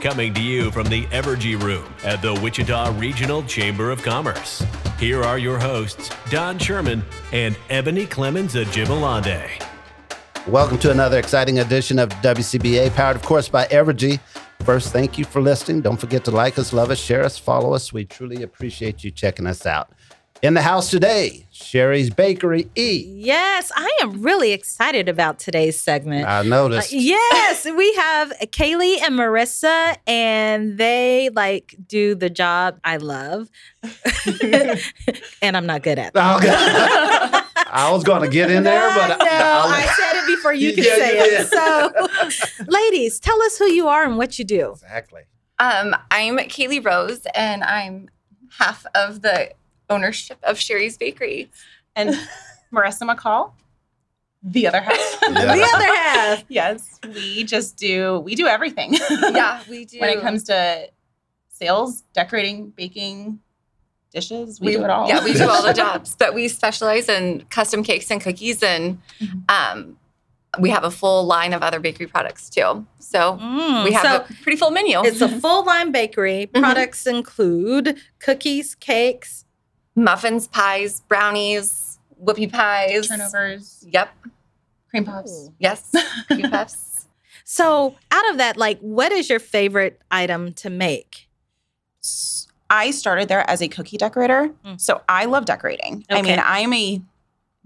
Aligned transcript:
Coming 0.00 0.32
to 0.32 0.40
you 0.40 0.70
from 0.70 0.86
the 0.86 1.04
Evergy 1.08 1.60
Room 1.60 1.84
at 2.04 2.22
the 2.22 2.32
Wichita 2.32 2.98
Regional 2.98 3.42
Chamber 3.42 3.90
of 3.90 4.02
Commerce. 4.02 4.64
Here 4.98 5.22
are 5.22 5.36
your 5.36 5.58
hosts, 5.58 6.10
Don 6.30 6.58
Sherman 6.58 7.04
and 7.32 7.54
Ebony 7.68 8.06
Clemens 8.06 8.54
Ajibalade. 8.54 9.62
Welcome 10.46 10.78
to 10.78 10.90
another 10.90 11.18
exciting 11.18 11.58
edition 11.58 11.98
of 11.98 12.08
WCBA, 12.22 12.94
powered, 12.94 13.16
of 13.16 13.22
course, 13.22 13.50
by 13.50 13.66
Evergy. 13.66 14.18
First, 14.60 14.90
thank 14.90 15.18
you 15.18 15.26
for 15.26 15.42
listening. 15.42 15.82
Don't 15.82 16.00
forget 16.00 16.24
to 16.24 16.30
like 16.30 16.58
us, 16.58 16.72
love 16.72 16.90
us, 16.90 16.98
share 16.98 17.22
us, 17.22 17.36
follow 17.36 17.74
us. 17.74 17.92
We 17.92 18.06
truly 18.06 18.42
appreciate 18.42 19.04
you 19.04 19.10
checking 19.10 19.46
us 19.46 19.66
out. 19.66 19.92
In 20.42 20.54
the 20.54 20.62
house 20.62 20.88
today, 20.88 21.46
Cheri's 21.52 22.08
Bakery 22.08 22.66
E. 22.74 23.04
Yes, 23.14 23.70
I 23.76 23.98
am 24.00 24.22
really 24.22 24.52
excited 24.52 25.06
about 25.06 25.38
today's 25.38 25.78
segment. 25.78 26.26
I 26.26 26.42
noticed. 26.42 26.94
Uh, 26.94 26.96
yes, 26.96 27.66
we 27.66 27.92
have 27.96 28.30
Kaylee 28.46 29.02
and 29.02 29.18
Marissa, 29.18 29.96
and 30.06 30.78
they 30.78 31.28
like 31.34 31.76
do 31.86 32.14
the 32.14 32.30
job 32.30 32.80
I 32.84 32.96
love, 32.96 33.50
and 35.42 35.58
I'm 35.58 35.66
not 35.66 35.82
good 35.82 35.98
at. 35.98 36.12
It. 36.14 36.18
Okay. 36.18 36.54
I 37.72 37.90
was 37.92 38.02
going 38.02 38.22
to 38.22 38.28
get 38.28 38.50
in 38.50 38.62
there, 38.62 38.88
but 38.94 39.18
no, 39.18 39.24
I 39.26 39.86
said 39.94 40.22
it 40.22 40.26
before 40.26 40.54
you 40.54 40.72
could 40.74 40.86
Yeah, 40.86 40.94
say 40.96 41.16
yeah, 41.16 41.42
it. 41.42 42.48
So, 42.58 42.64
ladies, 42.66 43.20
tell 43.20 43.40
us 43.42 43.58
who 43.58 43.66
you 43.66 43.88
are 43.88 44.04
and 44.04 44.16
what 44.16 44.38
you 44.38 44.46
do. 44.46 44.70
exactly. 44.72 45.20
Um, 45.58 45.94
I'm 46.10 46.38
Kaylee 46.38 46.82
Rose, 46.82 47.26
and 47.34 47.62
I'm 47.62 48.08
half 48.58 48.86
of 48.94 49.20
the 49.20 49.50
ownership 49.94 50.38
of 50.42 50.58
Cheri's 50.58 50.96
Bakery. 50.96 51.50
and 51.96 52.10
Marissa 52.72 53.02
McCall, 53.02 53.52
the 54.42 54.66
other 54.68 54.80
half. 54.80 54.96
Yeah. 55.22 55.54
The 55.54 55.62
other 55.74 55.84
half. 55.86 56.44
yes, 56.48 56.98
we 57.04 57.44
just 57.44 57.76
do 57.76 58.20
we 58.20 58.34
do 58.34 58.46
everything. 58.46 58.94
Yeah, 59.10 59.60
we 59.68 59.84
do. 59.84 59.98
when 60.00 60.10
it 60.10 60.20
comes 60.22 60.44
to 60.44 60.88
sales, 61.48 62.02
decorating, 62.14 62.70
baking, 62.70 63.40
dishes, 64.14 64.60
we, 64.60 64.68
we 64.68 64.76
do 64.76 64.84
it 64.84 64.90
all. 64.90 65.08
Yeah, 65.08 65.22
we 65.24 65.34
do 65.34 65.48
all 65.48 65.62
the 65.64 65.72
jobs, 65.74 66.16
but 66.18 66.32
we 66.34 66.48
specialize 66.48 67.08
in 67.08 67.44
custom 67.50 67.82
cakes 67.82 68.10
and 68.10 68.20
cookies, 68.20 68.62
and 68.62 68.98
Mhm. 69.20 69.50
um, 69.50 69.96
we 70.58 70.70
have 70.70 70.82
a 70.84 70.90
full 70.90 71.24
line 71.26 71.52
of 71.52 71.62
other 71.62 71.78
bakery 71.80 72.06
products 72.06 72.48
too. 72.50 72.86
So 72.98 73.38
Mm, 73.40 73.84
we 73.84 73.92
have 73.92 74.02
so 74.02 74.16
a 74.34 74.42
pretty 74.42 74.56
full 74.56 74.70
menu. 74.70 75.00
it's 75.04 75.20
a 75.20 75.28
full 75.28 75.64
line 75.64 75.92
bakery. 75.92 76.48
Mhm. 76.52 76.60
Products 76.60 77.06
include 77.06 77.98
cookies, 78.20 78.74
cakes. 78.74 79.44
Muffins, 80.04 80.46
pies, 80.48 81.00
brownies, 81.08 81.98
whoopie 82.22 82.50
pies. 82.52 83.08
turnovers, 83.08 83.84
Yep. 83.88 84.10
cream 84.90 85.04
puffs. 85.04 85.30
Ooh. 85.48 85.54
Yes. 85.58 85.90
Cream 86.26 86.42
puffs. 86.50 87.06
So, 87.44 87.96
out 88.12 88.30
of 88.30 88.38
that, 88.38 88.56
like, 88.56 88.78
what 88.80 89.10
is 89.12 89.28
your 89.28 89.40
favorite 89.40 90.00
item 90.10 90.52
to 90.54 90.70
make? 90.70 91.28
I 92.72 92.92
started 92.92 93.28
there 93.28 93.48
as 93.50 93.60
a 93.60 93.68
cookie 93.68 93.96
decorator, 93.96 94.50
Mm. 94.64 94.80
so 94.80 95.02
I 95.08 95.24
love 95.24 95.44
decorating. 95.44 96.04
Okay. 96.10 96.18
I 96.18 96.22
mean, 96.22 96.38
I'm 96.42 96.72
a 96.72 97.02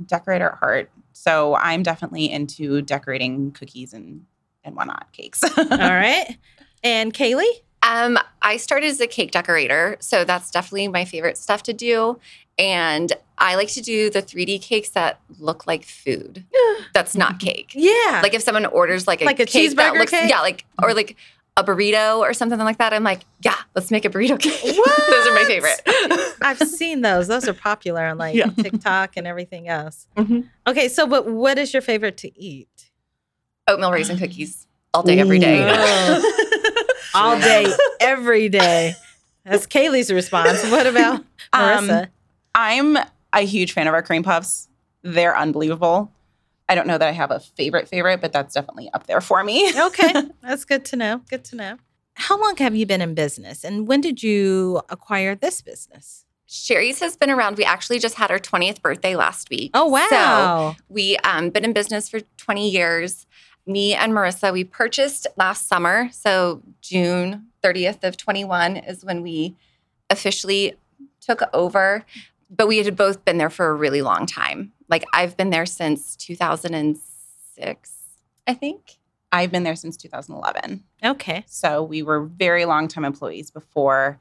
decorator 0.06 0.50
at 0.52 0.58
heart, 0.58 0.90
so 1.12 1.54
I'm 1.56 1.82
definitely 1.82 2.30
into 2.30 2.80
decorating 2.82 3.52
cookies 3.52 3.92
and 3.92 4.24
and 4.66 4.74
whatnot, 4.74 5.12
cakes. 5.12 5.42
All 5.58 5.66
right. 5.68 6.38
And 6.82 7.12
Kaylee? 7.12 7.60
Um, 7.86 8.18
I 8.42 8.56
started 8.56 8.86
as 8.86 9.00
a 9.00 9.06
cake 9.06 9.30
decorator, 9.30 9.96
so 10.00 10.24
that's 10.24 10.50
definitely 10.50 10.88
my 10.88 11.04
favorite 11.04 11.36
stuff 11.36 11.62
to 11.64 11.72
do. 11.72 12.18
And 12.58 13.12
I 13.36 13.56
like 13.56 13.68
to 13.72 13.80
do 13.82 14.10
the 14.10 14.22
3D 14.22 14.62
cakes 14.62 14.90
that 14.90 15.20
look 15.38 15.66
like 15.66 15.84
food. 15.84 16.44
That's 16.94 17.16
not 17.16 17.40
cake. 17.40 17.72
Yeah. 17.74 18.20
Like 18.22 18.32
if 18.32 18.42
someone 18.42 18.64
orders 18.66 19.08
like 19.08 19.20
a 19.22 19.24
Like 19.24 19.40
a 19.40 19.44
cheeseburger 19.44 19.98
looks, 19.98 20.12
cake? 20.12 20.30
yeah, 20.30 20.40
like 20.40 20.64
or 20.80 20.94
like 20.94 21.16
a 21.56 21.64
burrito 21.64 22.18
or 22.20 22.32
something 22.32 22.58
like 22.60 22.78
that. 22.78 22.92
I'm 22.92 23.02
like, 23.02 23.22
yeah, 23.44 23.56
let's 23.74 23.90
make 23.90 24.04
a 24.04 24.08
burrito 24.08 24.38
cake. 24.38 24.60
Those 24.62 25.26
are 25.26 25.34
my 25.34 25.44
favorite. 25.48 25.82
I've 26.42 26.58
seen 26.60 27.00
those. 27.02 27.26
Those 27.26 27.48
are 27.48 27.54
popular 27.54 28.04
on 28.06 28.18
like 28.18 28.36
Yeah. 28.36 28.46
TikTok 28.62 29.16
and 29.16 29.26
everything 29.26 29.66
else. 29.68 30.06
Mhm. 30.16 30.48
Okay, 30.68 30.88
so 30.88 31.08
but 31.08 31.26
what 31.26 31.58
is 31.58 31.72
your 31.72 31.82
favorite 31.82 32.16
to 32.18 32.40
eat? 32.40 32.90
Oatmeal 33.66 33.90
raisin 33.90 34.16
cookies 34.16 34.68
all 34.92 35.02
day, 35.02 35.18
every 35.18 35.40
day. 35.40 35.58
Ooh. 37.14 37.18
All 37.18 37.38
day, 37.38 37.66
every 38.00 38.48
day. 38.48 38.94
That's 39.44 39.66
Kaylee's 39.66 40.12
response. 40.12 40.62
What 40.70 40.86
about 40.86 41.20
Um, 41.52 41.86
Marissa? 41.88 42.08
I'm 42.54 42.96
a 43.32 43.40
huge 43.42 43.72
fan 43.72 43.86
of 43.86 43.94
our 43.94 44.02
cream 44.02 44.22
puffs. 44.22 44.68
They're 45.02 45.36
unbelievable. 45.36 46.10
I 46.68 46.74
don't 46.74 46.86
know 46.86 46.96
that 46.98 47.06
I 47.08 47.12
have 47.12 47.30
a 47.30 47.40
favorite 47.40 47.88
favorite, 47.88 48.20
but 48.20 48.32
that's 48.32 48.54
definitely 48.54 48.90
up 48.94 49.06
there 49.06 49.20
for 49.20 49.44
me. 49.44 49.70
okay, 49.86 50.12
that's 50.42 50.64
good 50.64 50.84
to 50.86 50.96
know. 50.96 51.20
Good 51.28 51.44
to 51.46 51.56
know. 51.56 51.76
How 52.14 52.40
long 52.40 52.56
have 52.58 52.74
you 52.74 52.86
been 52.86 53.02
in 53.02 53.14
business, 53.14 53.64
and 53.64 53.86
when 53.86 54.00
did 54.00 54.22
you 54.22 54.80
acquire 54.88 55.34
this 55.34 55.60
business? 55.60 56.24
Cheri's 56.48 57.00
has 57.00 57.16
been 57.16 57.30
around. 57.30 57.58
We 57.58 57.64
actually 57.64 57.98
just 57.98 58.14
had 58.14 58.30
our 58.30 58.38
20th 58.38 58.80
birthday 58.80 59.14
last 59.16 59.50
week. 59.50 59.72
Oh 59.74 59.86
wow! 59.86 60.74
So 60.76 60.82
we 60.88 61.16
um 61.18 61.50
been 61.50 61.64
in 61.64 61.72
business 61.72 62.08
for 62.08 62.20
20 62.38 62.70
years. 62.70 63.26
Me 63.66 63.94
and 63.94 64.12
Marissa, 64.12 64.52
we 64.52 64.64
purchased 64.64 65.26
last 65.36 65.66
summer. 65.68 66.08
So 66.12 66.62
June 66.82 67.46
30th 67.62 68.04
of 68.04 68.16
21 68.16 68.76
is 68.76 69.04
when 69.04 69.22
we 69.22 69.56
officially 70.10 70.74
took 71.20 71.42
over. 71.52 72.04
But 72.50 72.68
we 72.68 72.78
had 72.78 72.94
both 72.94 73.24
been 73.24 73.38
there 73.38 73.50
for 73.50 73.68
a 73.68 73.74
really 73.74 74.02
long 74.02 74.26
time. 74.26 74.72
Like 74.88 75.04
I've 75.12 75.36
been 75.36 75.50
there 75.50 75.66
since 75.66 76.14
2006, 76.16 77.92
I 78.46 78.54
think. 78.54 78.98
I've 79.32 79.50
been 79.50 79.64
there 79.64 79.74
since 79.74 79.96
2011. 79.96 80.84
okay. 81.04 81.44
So 81.48 81.82
we 81.82 82.02
were 82.02 82.20
very 82.20 82.66
long 82.66 82.86
time 82.86 83.04
employees 83.04 83.50
before 83.50 84.20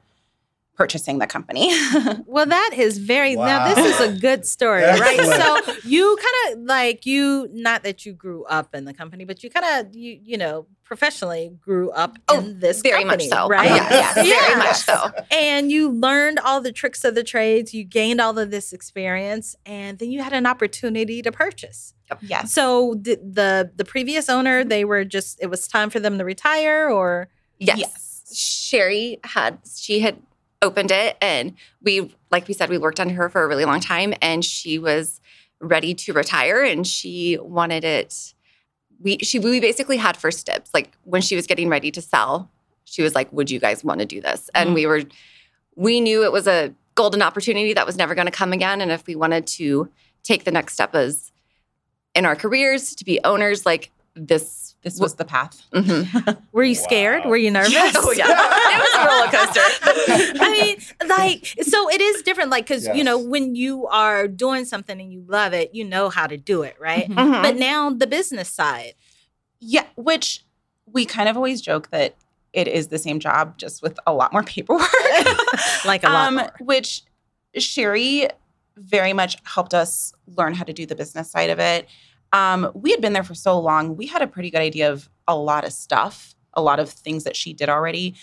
purchasing 0.76 1.18
the 1.18 1.26
company. 1.26 1.70
Well, 2.26 2.46
that 2.46 2.70
is 2.76 2.98
very 2.98 3.36
now. 3.36 3.72
This 3.74 3.94
is 3.94 4.00
a 4.00 4.20
good 4.20 4.44
story, 4.56 4.82
right? 4.82 5.20
So 5.20 5.72
you 5.84 6.16
kind 6.16 6.58
of 6.58 6.64
like 6.66 7.06
you, 7.06 7.48
not 7.52 7.84
that 7.84 8.04
you 8.04 8.12
grew 8.12 8.44
up 8.46 8.74
in 8.74 8.84
the 8.84 8.92
company, 8.94 9.24
but 9.24 9.44
you 9.44 9.50
kind 9.50 9.86
of 9.86 9.94
you 9.94 10.18
you 10.22 10.36
know 10.36 10.66
professionally 10.84 11.52
grew 11.60 11.90
up 11.92 12.18
Oh, 12.28 12.38
in 12.40 12.58
this 12.58 12.80
very 12.82 13.04
company, 13.04 13.28
much 13.28 13.38
so. 13.38 13.48
right? 13.48 13.66
Yes, 13.66 14.16
yes, 14.16 14.42
very 14.46 14.58
much 14.58 14.76
so. 14.76 15.24
And 15.30 15.70
you 15.70 15.90
learned 15.90 16.38
all 16.40 16.60
the 16.60 16.72
tricks 16.72 17.04
of 17.04 17.14
the 17.14 17.22
trades. 17.24 17.72
You 17.72 17.84
gained 17.84 18.20
all 18.20 18.36
of 18.38 18.50
this 18.50 18.72
experience, 18.72 19.54
and 19.64 19.98
then 19.98 20.10
you 20.10 20.22
had 20.22 20.32
an 20.32 20.46
opportunity 20.46 21.22
to 21.22 21.30
purchase. 21.30 21.94
yes. 22.20 22.52
So 22.52 22.96
the 23.00 23.14
the, 23.16 23.70
the 23.76 23.84
previous 23.84 24.28
owner, 24.28 24.64
they 24.64 24.84
were 24.84 25.04
just 25.04 25.38
it 25.40 25.46
was 25.50 25.68
time 25.68 25.88
for 25.90 26.00
them 26.00 26.18
to 26.18 26.24
retire, 26.24 26.88
or 26.90 27.28
Yes. 27.58 27.78
Yes. 27.78 28.10
Cheri 28.70 29.20
had 29.24 29.58
she 29.78 30.00
had 30.00 30.16
opened 30.64 30.90
it 30.90 31.16
and 31.20 31.54
we 31.82 31.92
like 32.30 32.48
we 32.48 32.54
said 32.54 32.68
we 32.70 32.78
worked 32.78 32.98
on 33.00 33.10
her 33.10 33.28
for 33.28 33.42
a 33.44 33.48
really 33.48 33.64
long 33.64 33.80
time 33.80 34.14
and 34.22 34.44
she 34.44 34.78
was 34.78 35.20
ready 35.60 35.92
to 35.94 36.12
retire 36.12 36.62
and 36.64 36.86
she 36.86 37.38
wanted 37.40 37.84
it 37.84 38.34
we 39.00 39.18
she 39.18 39.38
we 39.38 39.60
basically 39.60 39.96
had 39.98 40.16
first 40.16 40.46
dibs 40.46 40.70
like 40.72 40.90
when 41.04 41.22
she 41.22 41.36
was 41.36 41.46
getting 41.46 41.68
ready 41.68 41.90
to 41.90 42.00
sell 42.00 42.50
she 42.84 43.02
was 43.02 43.14
like 43.14 43.32
would 43.32 43.50
you 43.50 43.60
guys 43.60 43.84
want 43.84 44.00
to 44.00 44.06
do 44.06 44.20
this 44.20 44.50
and 44.54 44.70
Mm. 44.70 44.74
we 44.74 44.86
were 44.86 45.02
we 45.76 46.00
knew 46.00 46.24
it 46.24 46.32
was 46.32 46.46
a 46.46 46.72
golden 46.94 47.22
opportunity 47.22 47.72
that 47.74 47.86
was 47.86 47.96
never 47.96 48.14
going 48.14 48.26
to 48.26 48.32
come 48.32 48.52
again 48.52 48.80
and 48.80 48.90
if 48.92 49.06
we 49.06 49.14
wanted 49.16 49.46
to 49.46 49.88
take 50.22 50.44
the 50.44 50.50
next 50.52 50.74
step 50.74 50.94
as 50.94 51.32
in 52.14 52.24
our 52.24 52.36
careers 52.36 52.94
to 52.94 53.04
be 53.04 53.18
owners 53.24 53.66
like 53.66 53.90
this 54.14 54.73
this 54.84 55.00
was 55.00 55.14
the 55.14 55.24
path. 55.24 55.62
Mhm. 55.72 56.36
Were 56.52 56.62
you 56.62 56.74
scared? 56.74 57.24
Wow. 57.24 57.30
Were 57.30 57.36
you 57.36 57.50
nervous? 57.50 57.74
oh 57.96 58.12
yeah, 58.12 58.26
it 58.28 58.78
was 58.78 58.94
a 58.94 59.06
roller 59.08 59.30
coaster. 59.32 60.38
I 60.44 60.50
mean, 60.52 61.08
like, 61.08 61.46
so 61.62 61.88
it 61.90 62.00
is 62.00 62.22
different, 62.22 62.50
like, 62.50 62.66
because, 62.66 62.86
you 62.94 63.02
know, 63.02 63.18
when 63.18 63.54
you 63.56 63.86
are 63.88 64.28
doing 64.28 64.64
something 64.64 65.00
and 65.00 65.12
you 65.12 65.24
love 65.26 65.52
it, 65.54 65.74
you 65.74 65.84
know 65.84 66.10
how 66.10 66.26
to 66.26 66.36
do 66.36 66.62
it, 66.62 66.76
right? 66.78 67.08
Mhm. 67.08 67.16
Mhm. 67.16 67.42
But 67.42 67.56
now 67.56 67.90
the 67.90 68.06
business 68.06 68.48
side. 68.48 68.94
Yeah, 69.58 69.86
which 69.96 70.44
we 70.86 71.06
kind 71.06 71.28
of 71.28 71.36
always 71.36 71.60
joke 71.62 71.88
that 71.90 72.14
it 72.52 72.68
is 72.68 72.88
the 72.88 72.98
same 72.98 73.18
job, 73.18 73.56
just 73.58 73.82
with 73.82 73.98
a 74.06 74.12
lot 74.12 74.32
more 74.32 74.42
paperwork. 74.42 74.86
Like 75.84 76.04
a 76.04 76.08
lot 76.10 76.28
um, 76.28 76.34
more. 76.36 76.52
Which 76.60 77.02
Cheri 77.58 78.28
very 78.76 79.12
much 79.12 79.38
helped 79.44 79.72
us 79.72 80.12
learn 80.36 80.54
how 80.54 80.64
to 80.64 80.72
do 80.72 80.84
the 80.86 80.94
business 80.94 81.30
side 81.30 81.50
of 81.50 81.58
it. 81.58 81.88
Um, 82.34 82.70
we 82.74 82.90
had 82.90 83.00
been 83.00 83.12
there 83.12 83.22
for 83.22 83.34
so 83.34 83.58
long, 83.60 83.96
we 83.96 84.06
had 84.06 84.20
a 84.20 84.26
pretty 84.26 84.50
good 84.50 84.60
idea 84.60 84.90
of 84.92 85.08
a 85.28 85.36
lot 85.36 85.64
of 85.64 85.72
stuff, 85.72 86.34
a 86.52 86.60
lot 86.60 86.80
of 86.80 86.90
things 86.90 87.22
that 87.24 87.36
she 87.36 87.52
did 87.52 87.68
already. 87.68 88.14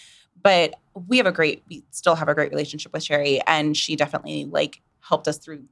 But 0.44 0.76
we 1.08 1.16
have 1.18 1.26
a 1.28 1.32
great, 1.32 1.64
we 1.70 1.84
still 1.92 2.16
have 2.16 2.28
a 2.28 2.36
great 2.36 2.50
relationship 2.52 2.92
with 2.92 3.04
Cheri, 3.06 3.40
and 3.48 3.76
she 3.78 3.96
definitely 3.96 4.46
like 4.46 4.82
helped 5.00 5.28
us 5.30 5.38
through 5.38 5.64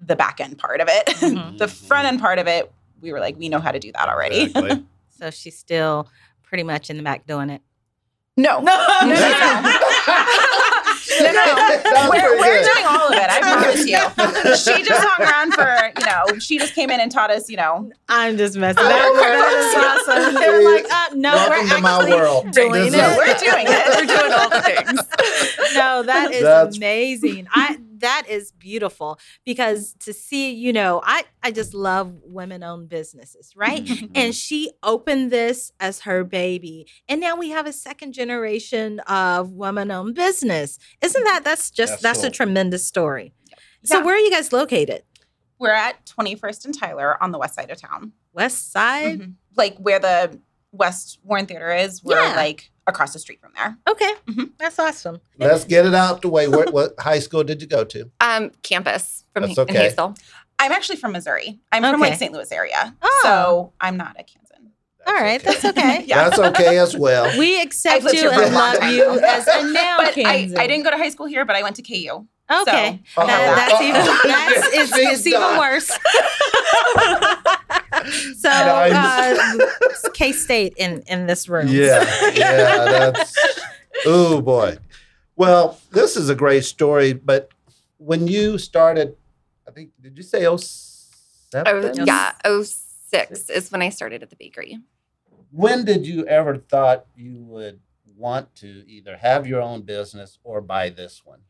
the 0.00 0.16
back 0.16 0.40
end 0.40 0.58
part 0.58 0.80
of 0.80 0.88
it. 0.90 1.06
Mhm. 1.06 1.56
the 1.58 1.68
front 1.68 2.06
end 2.08 2.20
part 2.20 2.38
of 2.40 2.48
it, 2.48 2.72
we 3.00 3.12
were 3.12 3.20
like, 3.20 3.38
we 3.38 3.48
know 3.48 3.60
how 3.60 3.70
to 3.70 3.78
do 3.78 3.92
that 3.92 4.08
already. 4.08 4.42
Exactly. 4.42 4.84
So 5.16 5.30
she's 5.30 5.56
still 5.56 6.08
pretty 6.42 6.64
much 6.64 6.90
in 6.90 6.96
the 6.96 7.02
back 7.04 7.24
doing 7.24 7.48
it. 7.48 7.62
No, 8.36 8.58
no, 8.60 8.76
no, 9.02 9.06
no, 9.06 9.14
no. 9.14 9.78
No, 11.20 11.32
no. 11.32 12.10
We're, 12.10 12.38
we're 12.40 12.62
doing 12.62 12.84
all 12.86 13.08
of 13.08 13.14
it. 13.14 13.28
I 13.30 13.40
promise 13.40 13.86
you. 13.86 13.98
She 14.74 14.82
just 14.84 15.02
hung 15.04 15.26
around 15.26 15.52
for, 15.54 15.92
you 16.00 16.06
know, 16.06 16.38
she 16.38 16.58
just 16.58 16.74
came 16.74 16.90
in 16.90 17.00
and 17.00 17.10
taught 17.10 17.30
us, 17.30 17.48
you 17.50 17.56
know, 17.56 17.90
I'm 18.08 18.36
just 18.36 18.56
messing. 18.56 18.82
Oh, 18.84 18.88
That 18.88 20.06
is 20.06 20.08
awesome. 20.08 20.34
They're 20.34 20.64
like, 20.74 20.86
uh, 20.90 21.14
no, 21.14 21.34
Welcome 21.34 21.68
we're 21.68 21.76
to 21.76 21.82
my 21.82 21.90
actually 21.96 22.12
world. 22.14 22.50
doing 22.52 22.72
This 22.72 22.94
it. 22.94 22.98
is- 22.98 23.16
we're 23.16 23.50
doing 23.50 23.66
it. 23.68 23.86
We're 23.88 24.16
doing 24.16 24.32
all 24.32 24.48
the 24.50 24.60
things. 24.62 25.74
no, 25.74 26.02
that 26.02 26.32
is 26.32 26.42
That's- 26.42 26.76
amazing. 26.76 27.46
I 27.52 27.78
that 28.04 28.24
is 28.28 28.52
beautiful 28.52 29.18
because 29.44 29.94
to 30.00 30.12
see, 30.12 30.52
you 30.52 30.72
know, 30.72 31.00
I 31.04 31.24
I 31.42 31.50
just 31.50 31.74
love 31.74 32.12
women-owned 32.22 32.88
businesses, 32.88 33.52
right? 33.56 33.84
Mm-hmm. 33.84 34.12
And 34.14 34.34
she 34.44 34.70
opened 34.82 35.30
this 35.30 35.72
as 35.80 36.00
her 36.02 36.22
baby, 36.24 36.86
and 37.08 37.20
now 37.20 37.34
we 37.36 37.50
have 37.50 37.66
a 37.66 37.72
second 37.72 38.12
generation 38.12 39.00
of 39.00 39.52
women-owned 39.52 40.14
business. 40.14 40.78
Isn't 41.02 41.24
that 41.24 41.42
that's 41.44 41.70
just 41.70 41.92
That's 41.92 42.02
that's, 42.02 42.18
cool. 42.20 42.28
a 42.28 42.30
tremendous 42.30 42.86
story. 42.86 43.32
So 43.84 43.98
Yeah. 43.98 44.04
where 44.04 44.14
are 44.14 44.18
you 44.26 44.30
guys 44.30 44.52
located? 44.52 45.02
We're 45.58 45.70
at 45.70 46.04
21st 46.06 46.64
and 46.66 46.78
Tyler 46.78 47.22
on 47.22 47.30
the 47.32 47.38
west 47.38 47.54
side 47.54 47.70
of 47.70 47.80
town. 47.80 48.12
West 48.32 48.72
Side. 48.72 49.20
Mhm. 49.20 49.34
Like 49.56 49.76
where 49.78 49.98
the 50.00 50.40
West 50.74 51.18
Warren 51.24 51.46
Theater 51.46 51.72
is, 51.72 52.02
we're 52.02 52.20
Yeah. 52.20 52.34
like 52.36 52.70
across 52.86 53.12
the 53.12 53.18
street 53.18 53.40
from 53.40 53.52
there. 53.56 53.76
Okay, 53.88 54.12
Mhm. 54.28 54.50
that's 54.58 54.78
awesome. 54.78 55.20
Let's 55.38 55.64
get 55.64 55.86
it 55.86 55.94
out 55.94 56.20
the 56.22 56.28
way. 56.28 56.48
What, 56.48 56.72
what 56.72 56.94
high 56.98 57.20
school 57.20 57.42
did 57.44 57.62
you 57.62 57.68
go 57.68 57.84
to? 57.84 58.10
Um, 58.20 58.50
campus 58.62 59.24
from 59.32 59.44
That's 59.46 59.58
okay. 59.58 59.74
in 59.74 59.80
Haysville. 59.80 60.14
I'm 60.58 60.72
actually 60.72 60.96
from 60.96 61.12
Missouri. 61.12 61.58
I'm 61.72 61.82
from 61.82 62.00
like 62.00 62.14
St. 62.16 62.32
Louis 62.32 62.50
area. 62.52 62.94
Oh. 63.02 63.20
So 63.22 63.72
I'm 63.80 63.96
not 63.96 64.16
a 64.18 64.22
Kansan. 64.24 64.70
All 65.06 65.14
right, 65.14 65.42
that's 65.42 65.64
okay. 65.64 66.04
Yeah. 66.06 66.28
That's 66.28 66.38
okay 66.38 66.78
as 66.78 66.96
well. 66.96 67.36
We 67.38 67.60
accept 67.60 68.04
you 68.04 68.10
here 68.10 68.32
for 68.32 68.40
a 68.42 68.46
and 68.46 68.54
love 68.54 68.82
you 68.84 69.18
as 69.20 69.46
a 69.48 69.70
now 69.72 69.96
But 69.98 70.08
I, 70.08 70.12
Kansan. 70.12 70.58
I 70.58 70.66
didn't 70.66 70.84
go 70.84 70.90
to 70.90 70.96
high 70.96 71.10
school 71.10 71.26
here, 71.26 71.44
but 71.44 71.56
I 71.56 71.62
went 71.62 71.76
to 71.76 71.82
KU. 71.82 72.26
Okay, 72.50 73.00
Oh, 73.16 73.26
That- 73.26 73.68
that's 73.68 73.80
even 73.82 74.00
that's 74.30 74.66
it's, 74.74 74.92
it's 74.98 75.26
even 75.26 75.56
worse. 75.58 75.90
so, 78.36 78.48
Nice. 78.48 78.92
uh, 78.92 80.10
K 80.14 80.32
State 80.32 80.74
in 80.76 81.02
in 81.06 81.26
this 81.26 81.48
room. 81.48 81.68
Yeah, 81.68 82.04
yeah, 82.34 83.10
that's 83.10 83.36
oh 84.06 84.40
boy. 84.40 84.78
Well, 85.36 85.80
this 85.90 86.16
is 86.16 86.28
a 86.28 86.34
great 86.34 86.64
story, 86.64 87.12
but 87.12 87.50
when 87.98 88.26
you 88.26 88.58
started, 88.58 89.16
I 89.66 89.70
think 89.70 89.90
did 90.00 90.16
you 90.16 90.22
say 90.22 90.46
oh 90.46 90.56
seven? 90.56 91.66
Oh, 91.66 92.04
yeah, 92.04 92.32
06 92.44 93.50
is 93.50 93.72
when 93.72 93.82
I 93.82 93.88
started 93.88 94.22
at 94.22 94.30
the 94.30 94.36
bakery. 94.36 94.78
When 95.50 95.84
did 95.84 96.06
you 96.06 96.26
ever 96.26 96.58
thought 96.58 97.06
you 97.16 97.44
would 97.44 97.80
want 98.16 98.54
to 98.56 98.84
either 98.88 99.16
have 99.16 99.46
your 99.46 99.60
own 99.60 99.82
business 99.82 100.38
or 100.44 100.60
buy 100.60 100.88
this 100.90 101.22
one? 101.24 101.40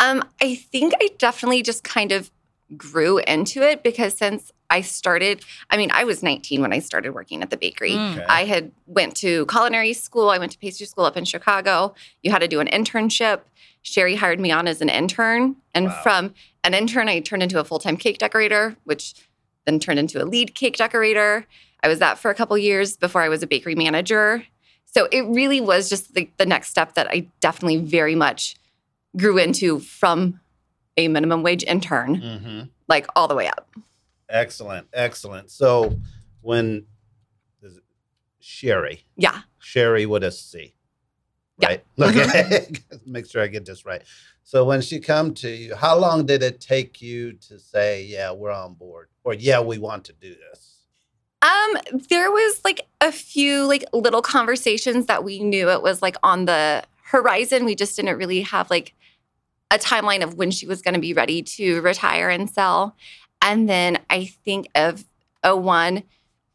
Um, 0.00 0.24
I 0.40 0.56
think 0.56 0.94
I 1.00 1.10
definitely 1.18 1.62
just 1.62 1.84
kind 1.84 2.10
of 2.10 2.30
grew 2.76 3.18
into 3.18 3.62
it 3.62 3.82
because 3.82 4.14
since 4.14 4.52
I 4.70 4.80
started, 4.80 5.44
I 5.70 5.76
mean, 5.76 5.90
I 5.92 6.04
was 6.04 6.22
19 6.22 6.60
when 6.62 6.72
I 6.72 6.78
started 6.78 7.12
working 7.12 7.42
at 7.42 7.50
the 7.50 7.56
bakery. 7.56 7.92
Mm. 7.92 8.12
Okay. 8.16 8.24
I 8.28 8.44
had 8.44 8.72
went 8.86 9.16
to 9.16 9.44
culinary 9.46 9.92
school. 9.92 10.30
I 10.30 10.38
went 10.38 10.52
to 10.52 10.58
pastry 10.58 10.86
school 10.86 11.04
up 11.04 11.16
in 11.16 11.24
Chicago. 11.24 11.94
You 12.22 12.30
had 12.30 12.40
to 12.40 12.48
do 12.48 12.60
an 12.60 12.68
internship. 12.68 13.40
Sherry 13.82 14.14
hired 14.16 14.40
me 14.40 14.50
on 14.50 14.68
as 14.68 14.80
an 14.80 14.88
intern, 14.88 15.56
and 15.74 15.86
Wow. 15.86 16.00
from 16.02 16.34
an 16.62 16.72
intern, 16.72 17.08
I 17.08 17.18
turned 17.20 17.42
into 17.42 17.58
a 17.58 17.64
full 17.64 17.80
time 17.80 17.96
cake 17.96 18.18
decorator, 18.18 18.76
which 18.84 19.14
then 19.66 19.80
turned 19.80 19.98
into 19.98 20.22
a 20.22 20.24
lead 20.24 20.54
cake 20.54 20.76
decorator. 20.76 21.46
I 21.82 21.88
was 21.88 21.98
that 21.98 22.18
for 22.18 22.30
a 22.30 22.34
couple 22.34 22.56
years 22.56 22.96
before 22.96 23.22
I 23.22 23.28
was 23.28 23.42
a 23.42 23.46
bakery 23.46 23.74
manager. 23.74 24.44
So 24.84 25.08
it 25.10 25.22
really 25.22 25.60
was 25.60 25.88
just 25.88 26.14
the, 26.14 26.30
the 26.36 26.46
next 26.46 26.68
step 26.68 26.94
that 26.94 27.08
I 27.08 27.26
definitely 27.40 27.78
very 27.78 28.14
much 28.14 28.54
grew 29.16 29.36
into 29.38 29.80
from 29.80 30.40
a 30.96 31.08
minimum 31.08 31.42
wage 31.42 31.64
intern, 31.64 32.16
Mm-hmm. 32.20 32.60
like 32.88 33.06
all 33.16 33.28
the 33.28 33.34
way 33.34 33.48
up. 33.48 33.70
Excellent, 34.28 34.86
excellent. 34.92 35.50
So 35.50 35.98
when 36.40 36.86
Cheri, 38.40 39.04
Yeah. 39.16 39.40
Cheri 39.60 40.06
with 40.06 40.24
a 40.24 40.32
C. 40.32 40.74
Yeah. 41.58 41.68
Right. 41.68 41.84
Okay. 42.00 42.68
Make 43.06 43.26
sure 43.30 43.42
I 43.42 43.46
get 43.46 43.64
this 43.64 43.84
right. 43.86 44.02
So 44.42 44.64
when 44.64 44.80
she 44.80 44.98
come 44.98 45.32
to 45.34 45.48
you, 45.48 45.74
how 45.76 45.96
long 45.96 46.26
did 46.26 46.42
it 46.42 46.60
take 46.60 47.00
you 47.00 47.34
to 47.48 47.58
say, 47.60 48.04
"Yeah, 48.04 48.32
we're 48.32 48.50
on 48.50 48.74
board," 48.74 49.08
or 49.22 49.34
"Yeah, 49.34 49.60
we 49.60 49.78
want 49.78 50.04
to 50.06 50.12
do 50.14 50.34
this"? 50.34 50.78
Um, 51.42 51.76
there 52.08 52.30
was 52.32 52.60
like 52.64 52.80
a 53.00 53.12
few 53.12 53.66
like 53.66 53.84
little 53.92 54.22
conversations 54.22 55.06
that 55.06 55.22
we 55.22 55.38
knew 55.40 55.70
it 55.70 55.82
was 55.82 56.02
like 56.02 56.16
on 56.24 56.46
the 56.46 56.82
horizon. 57.04 57.64
We 57.64 57.76
just 57.76 57.94
didn't 57.94 58.16
really 58.18 58.40
have 58.42 58.68
like 58.70 58.94
a 59.72 59.78
timeline 59.78 60.22
of 60.22 60.34
when 60.34 60.50
she 60.50 60.66
was 60.66 60.82
going 60.82 60.94
to 60.94 61.00
be 61.00 61.14
ready 61.14 61.42
to 61.42 61.80
retire 61.80 62.28
and 62.28 62.48
sell. 62.48 62.94
And 63.40 63.68
then 63.68 63.98
I 64.10 64.26
think 64.44 64.68
of 64.74 65.04
01, 65.44 66.02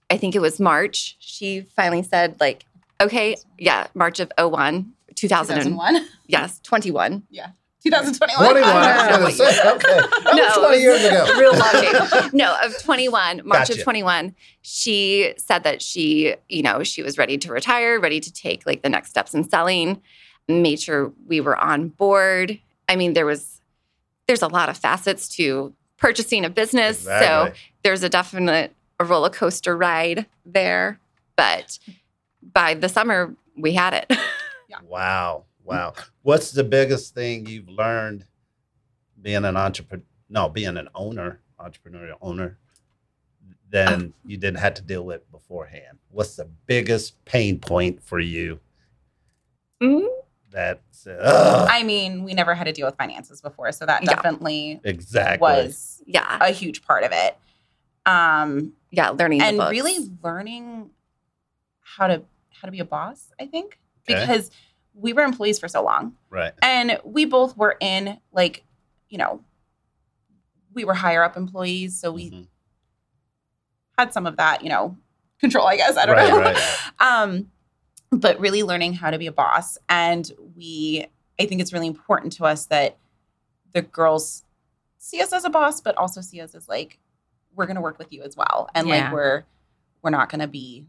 I 0.09 0.17
think 0.17 0.35
it 0.35 0.39
was 0.39 0.59
March. 0.59 1.17
She 1.19 1.61
finally 1.61 2.03
said 2.03 2.37
like, 2.39 2.65
okay, 3.01 3.35
yeah, 3.57 3.87
March 3.93 4.19
of 4.19 4.31
01, 4.37 4.93
2000. 5.15 5.55
2001. 5.55 6.05
Yes, 6.29 6.59
21. 6.59 7.23
Yeah. 7.29 7.47
2021. 7.83 8.43
Twenty-one. 8.43 8.69
Oh, 8.69 8.77
I 8.77 9.05
I 9.05 9.09
don't 9.09 9.19
know 9.21 9.25
was 9.27 9.37
going 9.37 9.49
to 9.49 9.55
say, 9.55 9.71
okay, 9.75 10.07
that 10.25 10.35
No, 10.35 10.43
was 10.43 10.57
twenty 10.57 10.81
years 10.81 11.05
ago. 11.05 11.25
real 11.39 11.53
long. 11.53 12.29
No, 12.33 12.57
of 12.65 12.77
21, 12.83 13.41
March 13.45 13.69
Gotcha. 13.69 13.73
of 13.79 13.83
21, 13.83 14.35
she 14.61 15.33
said 15.37 15.63
that 15.63 15.81
she, 15.81 16.35
you 16.49 16.63
know, 16.63 16.83
she 16.83 17.01
was 17.01 17.17
ready 17.17 17.37
to 17.37 17.51
retire, 17.53 17.97
ready 17.97 18.19
to 18.19 18.33
take 18.33 18.65
like 18.65 18.81
the 18.81 18.89
next 18.89 19.09
steps 19.11 19.33
in 19.33 19.47
selling, 19.47 20.01
made 20.49 20.81
sure 20.81 21.13
we 21.27 21.39
were 21.39 21.55
on 21.55 21.87
board. 21.87 22.59
I 22.87 22.95
mean, 22.95 23.13
there 23.13 23.25
was, 23.25 23.61
there's 24.27 24.41
a 24.41 24.47
lot 24.47 24.69
of 24.69 24.77
facets 24.77 25.27
to 25.35 25.73
purchasing 25.97 26.45
a 26.45 26.49
business. 26.49 27.03
So 27.03 27.53
there's 27.83 28.03
a 28.03 28.09
definite 28.09 28.73
a 28.99 29.05
roller 29.05 29.29
coaster 29.29 29.75
ride 29.77 30.25
there. 30.45 30.99
But 31.35 31.77
by 32.53 32.73
the 32.73 32.89
summer, 32.89 33.35
we 33.55 33.73
had 33.73 33.93
it. 33.93 34.11
Wow. 34.83 35.45
Wow. 35.63 35.93
What's 36.21 36.51
the 36.51 36.63
biggest 36.63 37.15
thing 37.15 37.45
you've 37.47 37.69
learned 37.69 38.25
being 39.21 39.43
an 39.45 39.57
entrepreneur? 39.57 40.03
No, 40.29 40.49
being 40.49 40.77
an 40.77 40.89
owner, 40.93 41.39
entrepreneurial 41.59 42.17
owner, 42.21 42.57
than 43.69 44.13
you 44.25 44.37
didn't 44.37 44.59
have 44.59 44.75
to 44.75 44.81
deal 44.81 45.03
with 45.03 45.29
beforehand? 45.31 45.97
What's 46.11 46.35
the 46.35 46.45
biggest 46.67 47.23
pain 47.25 47.59
point 47.59 48.03
for 48.03 48.19
you 48.19 48.59
Mhm. 49.81 50.07
That, 50.51 50.81
uh, 51.07 51.67
I 51.69 51.83
mean, 51.83 52.23
we 52.23 52.33
never 52.33 52.55
had 52.55 52.65
to 52.65 52.71
deal 52.71 52.85
with 52.85 52.95
finances 52.95 53.41
before, 53.41 53.71
so 53.71 53.85
that 53.85 54.03
Yeah. 54.03 54.13
definitely 54.15 54.79
exactly. 54.83 55.39
was 55.41 56.01
Yeah. 56.05 56.37
a 56.41 56.51
huge 56.51 56.81
part 56.83 57.03
of 57.03 57.11
it. 57.11 57.37
Um, 58.05 58.73
Yeah. 58.91 59.09
Learning 59.09 59.39
the 59.39 59.45
and 59.45 59.57
books. 59.57 59.71
really 59.71 60.09
learning 60.23 60.91
how 61.81 62.07
to 62.07 62.23
how 62.61 62.65
to 62.65 62.71
be 62.71 62.79
a 62.79 62.85
boss, 62.85 63.31
I 63.39 63.45
think, 63.45 63.77
Okay. 64.09 64.19
because 64.19 64.49
we 64.95 65.13
were 65.13 65.21
employees 65.21 65.59
for 65.59 65.67
so 65.67 65.83
long. 65.83 66.17
Right. 66.31 66.53
And 66.63 66.99
we 67.03 67.25
both 67.25 67.55
were 67.55 67.77
in 67.79 68.19
like, 68.31 68.63
you 69.09 69.17
know, 69.19 69.43
we 70.73 70.83
were 70.85 70.95
higher 70.95 71.23
up 71.23 71.37
employees, 71.37 71.99
so 71.99 72.11
we 72.11 72.31
Mhm. 72.31 72.47
had 73.97 74.11
some 74.13 74.25
of 74.25 74.37
that, 74.37 74.63
you 74.63 74.69
know, 74.69 74.97
control, 75.39 75.67
I 75.67 75.75
guess. 75.75 75.97
I 75.97 76.05
don't 76.07 76.15
Right, 76.15 76.29
know. 76.29 76.39
right. 76.39 76.57
um, 76.99 77.51
but 78.11 78.39
really 78.39 78.63
learning 78.63 78.93
how 78.93 79.09
to 79.11 79.17
be 79.17 79.27
a 79.27 79.31
boss. 79.31 79.77
And 79.89 80.29
we, 80.55 81.05
I 81.39 81.45
think 81.45 81.61
it's 81.61 81.73
really 81.73 81.87
important 81.87 82.33
to 82.33 82.45
us 82.45 82.65
that 82.67 82.97
the 83.73 83.81
girls 83.81 84.43
see 84.97 85.21
us 85.21 85.33
as 85.33 85.43
a 85.45 85.49
boss, 85.49 85.81
but 85.81 85.95
also 85.97 86.21
see 86.21 86.39
us 86.41 86.55
as 86.55 86.67
like, 86.67 86.99
we're 87.55 87.65
going 87.65 87.75
to 87.75 87.81
work 87.81 87.97
with 87.99 88.11
you 88.13 88.23
as 88.23 88.35
well. 88.37 88.69
And 88.75 88.87
Yeah. 88.87 89.03
like, 89.05 89.13
we're, 89.13 89.43
we're 90.01 90.09
not 90.11 90.29
going 90.29 90.41
to 90.41 90.47
be 90.47 90.85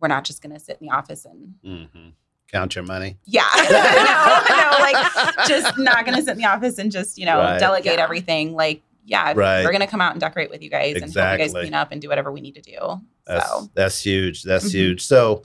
we're 0.00 0.08
not 0.08 0.24
just 0.24 0.42
going 0.42 0.52
to 0.52 0.58
sit 0.58 0.78
in 0.80 0.88
the 0.88 0.92
office 0.92 1.24
and 1.24 1.54
hmm 1.64 2.08
Count 2.50 2.74
your 2.74 2.84
money. 2.84 3.16
yeah, 3.24 3.46
no, 3.56 3.62
no, 4.56 4.78
like 4.80 5.46
just 5.48 5.78
not 5.78 6.04
going 6.04 6.16
to 6.18 6.22
sit 6.22 6.32
in 6.32 6.38
the 6.38 6.44
office 6.44 6.78
and 6.78 6.90
just 6.92 7.16
you 7.16 7.24
know 7.24 7.38
Right. 7.38 7.58
delegate 7.58 7.94
Yeah. 7.98 8.02
everything. 8.04 8.52
Like, 8.52 8.82
yeah, 9.06 9.32
Right. 9.34 9.64
we're 9.64 9.70
going 9.70 9.80
to 9.80 9.86
come 9.86 10.00
out 10.02 10.12
and 10.12 10.20
decorate 10.20 10.50
with 10.50 10.60
you 10.62 10.68
guys 10.68 10.96
and 11.00 11.04
help 11.14 11.32
you 11.32 11.38
guys 11.38 11.52
clean 11.52 11.72
up 11.72 11.92
and 11.92 12.02
do 12.02 12.08
whatever 12.08 12.30
we 12.32 12.40
need 12.42 12.56
to 12.56 12.60
do. 12.60 13.00
That's 13.26 13.48
so 13.48 13.70
that's 13.74 14.02
huge. 14.04 14.42
That's 14.42 14.66
Mhm. 14.66 14.72
huge. 14.72 15.02
So, 15.02 15.44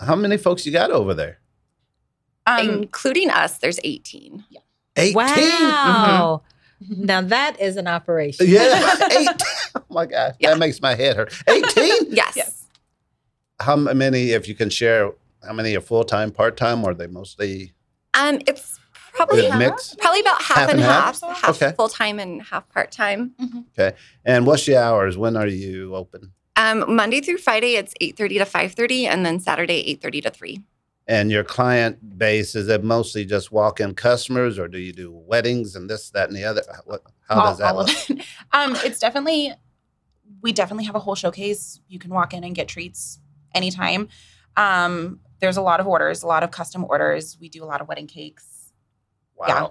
how 0.00 0.16
many 0.16 0.36
folks 0.36 0.64
you 0.66 0.72
got 0.72 0.90
over 0.90 1.14
there? 1.14 1.38
um, 2.46 2.68
Including 2.68 3.30
us, 3.30 3.58
there's 3.58 3.78
18. 3.84 4.44
Eighteen. 4.96 5.14
Wow. 5.14 6.42
Now 6.88 7.20
that 7.22 7.60
is 7.60 7.76
an 7.76 7.86
operation. 7.86 8.46
Yeah, 8.48 8.96
eighteen. 9.12 9.28
Oh 9.76 9.82
my 9.90 10.06
god, 10.06 10.34
Yeah. 10.40 10.50
that 10.50 10.58
makes 10.58 10.80
my 10.82 10.94
head 10.94 11.16
hurt. 11.16 11.32
Eighteen. 11.46 11.94
Yes. 12.10 12.32
yes. 12.36 12.66
how 13.60 13.76
many, 13.76 14.30
if 14.30 14.48
you 14.48 14.54
can 14.54 14.68
share, 14.70 15.12
how 15.46 15.52
many 15.52 15.76
are 15.76 15.80
full 15.80 16.02
time, 16.04 16.30
part 16.32 16.56
time, 16.56 16.82
or 16.84 16.90
are 16.90 16.94
they 16.94 17.06
mostly 17.06 17.72
Um, 18.14 18.40
it's 18.48 18.80
probably 19.12 19.46
Is 19.46 19.54
it 19.54 19.58
mixed? 19.58 19.98
probably 19.98 20.20
about 20.20 20.42
half, 20.42 20.56
Half 20.56 20.70
and 20.70 20.80
and 20.80 20.88
half? 20.88 21.20
half, 21.20 21.40
half, 21.42 21.62
Okay. 21.62 21.72
full 21.76 21.88
time 21.88 22.18
and 22.18 22.42
half 22.42 22.68
part 22.70 22.90
time. 22.90 23.34
Okay. 23.78 23.96
And 24.24 24.44
what's 24.46 24.66
your 24.66 24.80
hours? 24.82 25.16
When 25.16 25.36
are 25.36 25.46
you 25.46 25.94
open? 25.94 26.32
Um, 26.56 26.94
Monday 26.94 27.20
through 27.20 27.38
Friday, 27.38 27.76
it's 27.76 27.94
8:30 28.00 28.38
to 28.38 28.44
5:30, 28.44 29.06
and 29.06 29.24
then 29.24 29.40
Saturday 29.40 29.82
8:30 29.94 30.22
to 30.22 30.30
3. 30.30 30.62
And 31.06 31.30
your 31.30 31.42
client 31.42 32.18
base 32.18 32.54
is 32.54 32.68
it 32.68 32.84
mostly 32.84 33.24
just 33.24 33.50
walk-in 33.50 33.94
customers, 33.94 34.58
or 34.58 34.68
do 34.68 34.78
you 34.78 34.92
do 34.92 35.10
weddings 35.12 35.74
and 35.74 35.88
this, 35.90 36.10
that, 36.10 36.28
and 36.28 36.36
the 36.36 36.44
other? 36.44 36.62
What, 36.84 37.02
how 37.28 37.40
all, 37.40 37.46
does 37.46 37.58
that 37.58 37.72
all 37.74 37.78
look? 37.78 37.88
of 37.88 38.10
it. 38.18 38.24
Um, 38.52 38.76
it's 38.84 38.98
definitely 38.98 39.52
we 40.42 40.52
definitely 40.52 40.84
have 40.84 40.94
a 40.94 41.00
whole 41.00 41.14
showcase. 41.14 41.80
You 41.88 41.98
can 41.98 42.10
walk 42.10 42.32
in 42.34 42.44
and 42.44 42.54
get 42.54 42.68
treats 42.68 43.18
anytime. 43.54 44.08
Um, 44.56 45.20
there's 45.40 45.56
a 45.56 45.62
lot 45.62 45.80
of 45.80 45.86
orders, 45.86 46.22
a 46.22 46.26
lot 46.26 46.42
of 46.42 46.50
custom 46.50 46.84
orders. 46.88 47.36
We 47.40 47.48
do 47.48 47.64
a 47.64 47.66
lot 47.66 47.80
of 47.80 47.88
wedding 47.88 48.06
cakes, 48.06 48.72
Wow. 49.36 49.46
Yeah. 49.48 49.66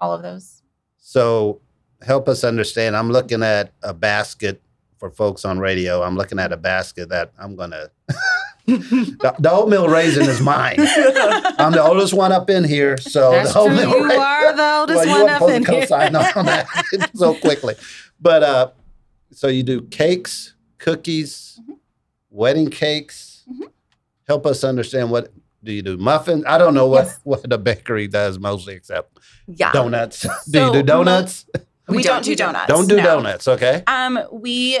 all 0.00 0.12
of 0.12 0.22
those. 0.22 0.62
So 0.98 1.60
help 2.02 2.28
us 2.28 2.44
understand. 2.44 2.96
I'm 2.96 3.10
looking 3.10 3.42
at 3.42 3.72
a 3.82 3.94
basket 3.94 4.62
for 5.02 5.10
folks 5.10 5.44
on 5.44 5.58
radio. 5.58 6.00
I'm 6.04 6.16
looking 6.16 6.38
at 6.38 6.52
a 6.52 6.56
basket 6.56 7.08
that 7.08 7.32
I'm 7.36 7.56
gonna. 7.56 7.90
the, 8.66 9.34
the 9.40 9.50
oatmeal 9.50 9.88
raisin 9.88 10.28
is 10.28 10.40
mine. 10.40 10.76
I'm 10.78 11.72
the 11.72 11.82
oldest 11.82 12.14
one 12.14 12.30
up 12.30 12.48
in 12.48 12.62
here, 12.62 12.96
so 12.96 13.32
That's 13.32 13.52
the 13.52 13.64
true. 13.64 13.72
oatmeal 13.72 13.90
You 13.90 14.04
raisin. 14.04 14.20
are 14.20 14.56
the 14.56 14.72
oldest 14.78 14.96
well, 14.98 15.06
you 15.06 15.10
one 15.12 15.20
weren't 15.22 15.30
up 15.32 15.38
supposed 15.38 15.54
in 15.56 15.64
to 15.64 15.70
here. 15.72 15.80
co-sign 15.80 16.14
on 16.14 16.46
that 16.46 17.10
so 17.16 17.34
quickly, 17.34 17.74
but 18.20 18.42
uh, 18.44 18.70
so 19.32 19.48
you 19.48 19.64
do 19.64 19.82
cakes, 19.82 20.54
cookies, 20.78 21.58
Mm-hmm. 21.60 21.72
wedding 22.30 22.70
cakes. 22.70 23.42
Mhm. 23.50 23.70
Help 24.28 24.46
us 24.46 24.62
understand 24.62 25.10
what 25.10 25.32
do 25.64 25.72
you 25.72 25.82
do? 25.82 25.96
Muffins? 25.96 26.44
I 26.46 26.58
don't 26.58 26.74
know 26.74 26.86
what 26.86 27.06
Yes. 27.06 27.18
what 27.24 27.52
a 27.52 27.58
bakery 27.58 28.06
does 28.06 28.38
mostly, 28.38 28.74
except 28.74 29.18
Yeah. 29.48 29.72
donuts. 29.72 30.20
do 30.20 30.28
you 30.60 30.66
So 30.66 30.72
do 30.72 30.78
mo- 30.78 30.82
donuts? 30.84 31.44
We, 31.88 31.96
We 31.98 32.02
don't, 32.02 32.16
don't 32.16 32.24
do 32.24 32.30
do 32.30 32.36
donuts. 32.36 32.66
Don't 32.68 32.88
do 32.88 32.96
no. 32.96 33.02
donuts, 33.02 33.48
okay? 33.48 33.82
Um, 33.86 34.18
we 34.30 34.78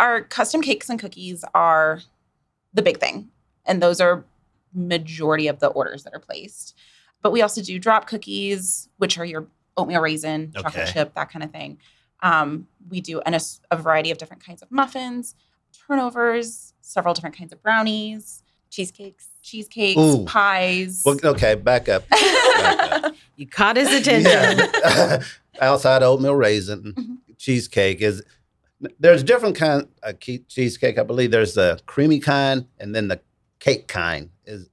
our 0.00 0.22
custom 0.22 0.60
cakes 0.62 0.90
and 0.90 0.98
cookies 0.98 1.44
are 1.54 2.00
the 2.72 2.82
big 2.82 2.98
thing, 2.98 3.30
and 3.64 3.80
those 3.82 4.00
are 4.00 4.24
majority 4.74 5.46
of 5.46 5.60
the 5.60 5.68
orders 5.68 6.02
that 6.02 6.12
are 6.12 6.18
placed. 6.20 6.76
But 7.22 7.30
we 7.32 7.40
also 7.42 7.62
do 7.62 7.78
drop 7.78 8.06
cookies, 8.08 8.88
which 8.98 9.16
are 9.18 9.24
your 9.24 9.46
oatmeal 9.76 10.00
raisin, 10.00 10.52
chocolate 10.54 10.74
Okay. 10.82 10.92
chip, 10.92 11.14
that 11.14 11.30
kind 11.30 11.44
of 11.44 11.50
thing. 11.52 11.78
Um, 12.22 12.66
we 12.90 13.00
do 13.00 13.20
an, 13.20 13.34
a, 13.34 13.36
s- 13.36 13.60
a 13.70 13.76
variety 13.76 14.10
of 14.10 14.18
different 14.18 14.44
kinds 14.44 14.62
of 14.62 14.70
muffins, 14.70 15.34
turnovers, 15.86 16.74
several 16.80 17.14
different 17.14 17.36
kinds 17.36 17.52
of 17.52 17.62
brownies, 17.62 18.42
Cheesecakes. 18.70 19.28
cheesecakes, 19.42 19.98
Ooh. 20.00 20.24
pies. 20.24 21.02
Well, 21.04 21.16
okay, 21.24 21.54
back 21.54 21.88
up. 21.88 22.04
Back 22.10 23.04
up. 23.04 23.13
You 23.36 23.46
caught 23.46 23.76
his 23.76 23.92
attention. 23.92 24.30
Yeah. 24.30 25.22
Outside 25.60 26.02
oatmeal 26.02 26.34
raisin 26.34 26.92
Mhm. 26.96 27.16
cheesecake 27.38 28.00
is 28.00 28.22
there's 28.98 29.22
different 29.22 29.56
kind 29.56 29.88
of 30.02 30.18
cheesecake. 30.20 30.98
I 30.98 31.02
believe 31.04 31.30
there's 31.30 31.54
the 31.54 31.80
creamy 31.86 32.18
kind 32.20 32.66
and 32.78 32.94
then 32.94 33.08
the 33.08 33.20
cake 33.60 33.86
kind. 33.88 34.30
Is 34.46 34.68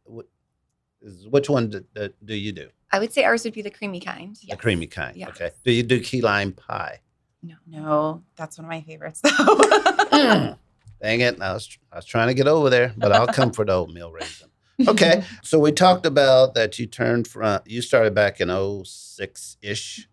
is 1.01 1.27
which 1.27 1.49
one 1.49 1.69
do, 1.69 1.85
do, 1.95 2.09
do 2.25 2.35
you 2.35 2.51
do? 2.51 2.69
I 2.91 2.99
would 2.99 3.13
say 3.13 3.23
ours 3.23 3.43
would 3.45 3.53
be 3.53 3.61
the 3.61 3.69
creamy 3.71 3.99
kind. 3.99 4.37
The 4.49 4.55
creamy 4.57 4.87
kind. 4.87 5.15
Yes. 5.15 5.29
Okay. 5.29 5.51
Do 5.63 5.71
you 5.71 5.83
do 5.83 5.99
key 5.99 6.21
lime 6.21 6.51
pie? 6.51 6.99
no, 7.43 7.55
no, 7.67 8.23
that's 8.35 8.59
one 8.59 8.65
of 8.65 8.69
my 8.69 8.81
favorites 8.81 9.21
though. 9.21 9.29
Mm. 9.31 10.57
Dang 11.01 11.21
it! 11.21 11.41
I 11.41 11.53
was 11.53 11.77
I 11.91 11.95
was 11.95 12.05
trying 12.05 12.27
to 12.27 12.35
get 12.35 12.47
over 12.47 12.69
there, 12.69 12.93
but 12.95 13.11
I'll 13.11 13.25
come 13.25 13.51
for 13.51 13.65
the 13.65 13.71
oatmeal 13.73 14.11
raisin. 14.11 14.49
Okay. 14.87 15.23
So 15.43 15.59
we 15.59 15.71
talked 15.71 16.05
about 16.05 16.53
that 16.55 16.79
you 16.79 16.85
turned 16.85 17.27
from 17.27 17.59
you 17.65 17.81
started 17.81 18.13
back 18.15 18.39
in 18.41 18.49
06 18.85 19.57
ish 19.61 20.07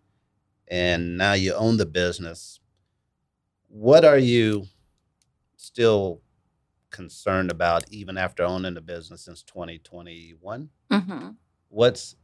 and 0.67 1.17
now 1.17 1.33
you 1.33 1.53
own 1.53 1.77
the 1.77 1.85
business. 1.85 2.59
What 3.67 4.03
are 4.05 4.17
you 4.17 4.65
still 5.55 6.21
concerned 6.89 7.51
about 7.51 7.85
even 7.91 8.17
after 8.17 8.43
owning 8.43 8.73
the 8.73 8.81
business 8.81 9.21
since 9.21 9.43
2021? 9.43 10.69
hmm 10.91 11.29
What's 11.69 12.15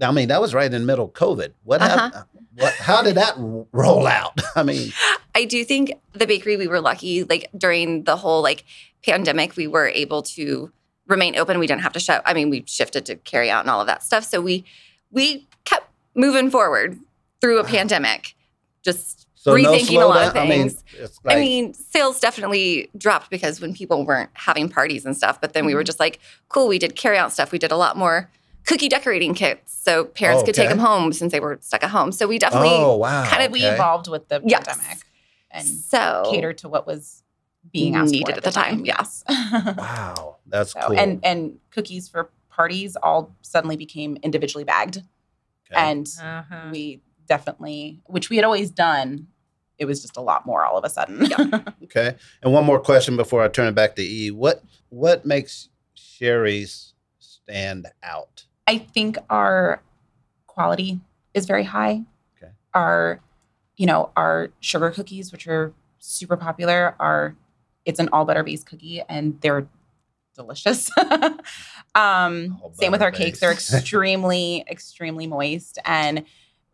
I 0.00 0.10
mean, 0.10 0.28
that 0.28 0.40
was 0.40 0.54
right 0.54 0.72
in 0.72 0.80
the 0.80 0.86
middle 0.86 1.04
of 1.04 1.12
COVID. 1.12 1.52
What 1.64 1.82
Uh-huh. 1.82 2.10
happened? 2.10 2.24
What, 2.56 2.74
how 2.74 3.02
did 3.02 3.14
that 3.16 3.34
roll 3.36 4.06
out? 4.06 4.38
I 4.56 4.62
mean, 4.62 4.92
I 5.34 5.44
do 5.44 5.64
think 5.64 5.92
the 6.12 6.26
bakery 6.26 6.56
we 6.56 6.66
were 6.66 6.80
lucky 6.80 7.24
like 7.24 7.50
during 7.56 8.04
the 8.04 8.16
whole 8.16 8.42
like 8.42 8.64
pandemic 9.04 9.56
we 9.56 9.66
were 9.66 9.88
able 9.88 10.22
to 10.22 10.72
remain 11.06 11.36
open. 11.36 11.58
We 11.58 11.66
didn't 11.66 11.82
have 11.82 11.92
to 11.94 12.00
shut. 12.00 12.22
I 12.24 12.34
mean, 12.34 12.50
we 12.50 12.64
shifted 12.66 13.04
to 13.06 13.16
carry 13.16 13.50
out 13.50 13.60
and 13.62 13.70
all 13.70 13.80
of 13.80 13.86
that 13.86 14.02
stuff. 14.02 14.24
So 14.24 14.40
we 14.40 14.64
we 15.10 15.46
kept 15.64 15.88
moving 16.14 16.50
forward 16.50 16.98
through 17.40 17.58
a 17.58 17.62
Wow. 17.62 17.68
pandemic. 17.76 18.34
Just 18.82 19.26
so 19.34 19.54
no 19.56 19.72
rethinking 19.72 20.02
a 20.02 20.06
lot 20.06 20.26
of 20.28 20.34
slowdown? 20.34 20.36
I 20.40 20.48
mean, 20.48 20.68
things. 20.70 21.20
like, 21.24 21.36
I 21.36 21.40
mean, 21.40 21.74
sales 21.74 22.18
definitely 22.20 22.90
dropped 22.96 23.30
because 23.30 23.60
when 23.60 23.74
people 23.74 24.04
weren't 24.04 24.30
having 24.34 24.68
parties 24.68 25.04
and 25.04 25.16
stuff. 25.16 25.40
But 25.40 25.52
then 25.52 25.66
we 25.66 25.74
were 25.74 25.82
Mhm. 25.82 25.86
just 25.86 26.00
like, 26.00 26.18
cool, 26.48 26.68
we 26.68 26.78
did 26.78 26.96
carry 26.96 27.18
out 27.18 27.32
stuff. 27.32 27.52
We 27.52 27.58
did 27.58 27.72
a 27.72 27.76
lot 27.76 27.96
more 27.96 28.30
cookie 28.66 28.88
decorating 28.88 29.34
kits 29.34 29.74
so 29.84 30.04
parents 30.04 30.44
could 30.44 30.54
take 30.54 30.68
them 30.68 30.78
home 30.78 31.12
since 31.12 31.32
they 31.32 31.40
were 31.40 31.58
stuck 31.60 31.82
at 31.82 31.90
home. 31.90 32.12
So 32.12 32.28
we 32.28 32.38
definitely 32.38 32.70
oh 32.70 32.96
wow, 32.96 33.24
kind 33.28 33.42
of- 33.42 33.50
we 33.50 33.64
evolved 33.64 34.06
with 34.08 34.28
the 34.28 34.40
Yes. 34.44 34.64
pandemic 34.64 34.98
and 35.50 35.66
so 35.66 36.28
catered 36.30 36.58
to 36.58 36.68
what 36.68 36.86
was 36.86 37.21
being 37.72 37.94
asked 37.96 38.12
Needed 38.12 38.32
for 38.32 38.38
at 38.38 38.44
the 38.44 38.50
time, 38.50 38.84
Yes. 38.84 39.24
Wow, 39.52 40.36
that's 40.46 40.72
So, 40.72 40.80
cool. 40.88 40.98
and 40.98 41.20
and 41.24 41.58
cookies 41.70 42.08
for 42.08 42.30
parties 42.50 42.96
all 43.02 43.34
suddenly 43.42 43.76
became 43.76 44.16
individually 44.22 44.64
bagged, 44.64 44.98
Okay. 45.70 45.80
and 45.80 46.06
Uh-huh. 46.20 46.68
we 46.70 47.00
definitely, 47.26 48.00
which 48.06 48.28
we 48.30 48.36
had 48.36 48.44
always 48.44 48.70
done, 48.70 49.28
it 49.78 49.86
was 49.86 50.02
just 50.02 50.16
a 50.16 50.20
lot 50.20 50.44
more 50.44 50.64
all 50.64 50.76
of 50.76 50.84
a 50.84 50.90
sudden. 50.90 51.32
Okay. 51.84 52.14
And 52.42 52.52
one 52.54 52.64
more 52.64 52.80
question 52.80 53.16
before 53.16 53.42
I 53.42 53.48
turn 53.48 53.68
it 53.68 53.74
back 53.74 53.96
to 53.96 54.02
E. 54.02 54.30
What 54.30 54.62
what 54.88 55.24
makes 55.26 55.68
Cheri's 55.94 56.94
stand 57.18 57.86
out? 58.02 58.46
I 58.66 58.78
think 58.78 59.18
our 59.28 59.82
quality 60.46 61.00
is 61.34 61.44
very 61.46 61.64
high. 61.64 62.02
Okay. 62.36 62.52
Our, 62.74 63.20
you 63.76 63.84
know, 63.86 64.10
our 64.16 64.50
sugar 64.60 64.90
cookies, 64.90 65.32
which 65.32 65.46
are 65.48 65.72
super 65.98 66.36
popular, 66.36 66.94
are 66.98 67.34
it's 67.84 67.98
an 68.00 68.08
all 68.12 68.24
butter 68.24 68.42
based 68.42 68.66
cookie 68.66 69.02
and 69.08 69.40
they're 69.40 69.66
delicious. 70.34 70.90
um, 71.94 72.60
same 72.72 72.92
with 72.92 73.02
our 73.02 73.10
butter 73.10 73.24
cakes; 73.24 73.40
they're 73.40 73.52
extremely, 73.60 74.64
extremely 74.68 75.26
moist. 75.26 75.78
And 75.84 76.24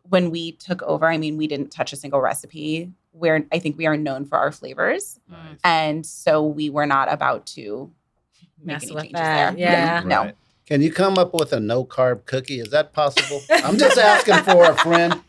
when 0.03 0.31
we 0.31 0.53
took 0.53 0.81
over, 0.83 1.07
I 1.07 1.17
mean, 1.17 1.37
we 1.37 1.47
didn't 1.47 1.69
touch 1.71 1.93
a 1.93 1.95
single 1.95 2.21
recipe. 2.21 2.91
Where 3.11 3.43
I 3.51 3.59
think 3.59 3.77
we 3.77 3.85
are 3.87 3.97
known 3.97 4.25
for 4.25 4.37
our 4.37 4.51
flavors, 4.51 5.19
Nice. 5.29 5.57
and 5.63 6.05
so 6.05 6.45
we 6.45 6.69
were 6.69 6.85
not 6.85 7.11
about 7.11 7.47
to 7.47 7.91
make 8.59 8.67
Mess 8.75 8.83
any 8.83 8.93
with 8.93 9.03
changes 9.05 9.19
that, 9.19 9.55
there. 9.55 9.59
yeah. 9.59 10.03
no. 10.05 10.21
Right. 10.25 10.35
Can 10.67 10.81
you 10.83 10.91
come 10.91 11.17
up 11.17 11.33
with 11.33 11.51
a 11.51 11.59
no 11.59 11.83
carb 11.83 12.25
cookie? 12.25 12.59
Is 12.59 12.69
that 12.69 12.93
possible? 12.93 13.41
I'm 13.49 13.77
just 13.77 13.97
asking 13.97 14.43
for 14.43 14.63
a 14.63 14.75
friend. 14.75 15.19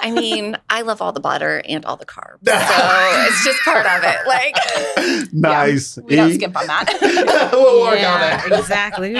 I 0.00 0.10
mean, 0.10 0.56
I 0.70 0.82
love 0.82 1.02
all 1.02 1.12
the 1.12 1.20
butter 1.20 1.62
and 1.68 1.84
all 1.84 1.96
the 1.96 2.06
carbs. 2.06 2.38
So 2.44 3.26
it's 3.26 3.44
just 3.44 3.60
part 3.62 3.86
of 3.86 4.02
it. 4.04 4.26
Like 4.26 5.32
nice. 5.32 5.98
We 5.98 6.16
don't 6.16 6.32
skimp 6.34 6.56
on 6.56 6.66
that. 6.66 6.98
we'll 7.52 7.80
work 7.82 7.94
on 7.94 7.98
Yeah, 7.98 8.46
that. 8.48 8.58
exactly. 8.58 9.14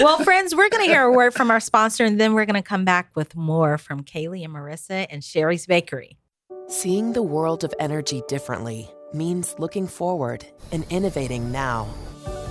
well, 0.00 0.22
friends, 0.24 0.54
we're 0.54 0.68
going 0.70 0.84
to 0.84 0.90
hear 0.90 1.02
a 1.02 1.12
word 1.12 1.34
from 1.34 1.50
our 1.50 1.60
sponsor, 1.60 2.04
and 2.04 2.20
then 2.20 2.34
we're 2.34 2.46
going 2.46 2.60
to 2.62 2.66
come 2.66 2.84
back 2.84 3.10
with 3.14 3.36
more 3.36 3.78
from 3.78 4.02
Kaylee 4.02 4.44
and 4.44 4.54
Marissa 4.54 5.06
and 5.10 5.22
Cheri's 5.22 5.66
Bakery. 5.66 6.16
Seeing 6.68 7.12
the 7.12 7.22
world 7.22 7.64
of 7.64 7.74
energy 7.78 8.22
differently 8.28 8.90
means 9.12 9.54
looking 9.58 9.86
forward 9.86 10.44
and 10.72 10.86
innovating 10.90 11.52
now. 11.52 11.86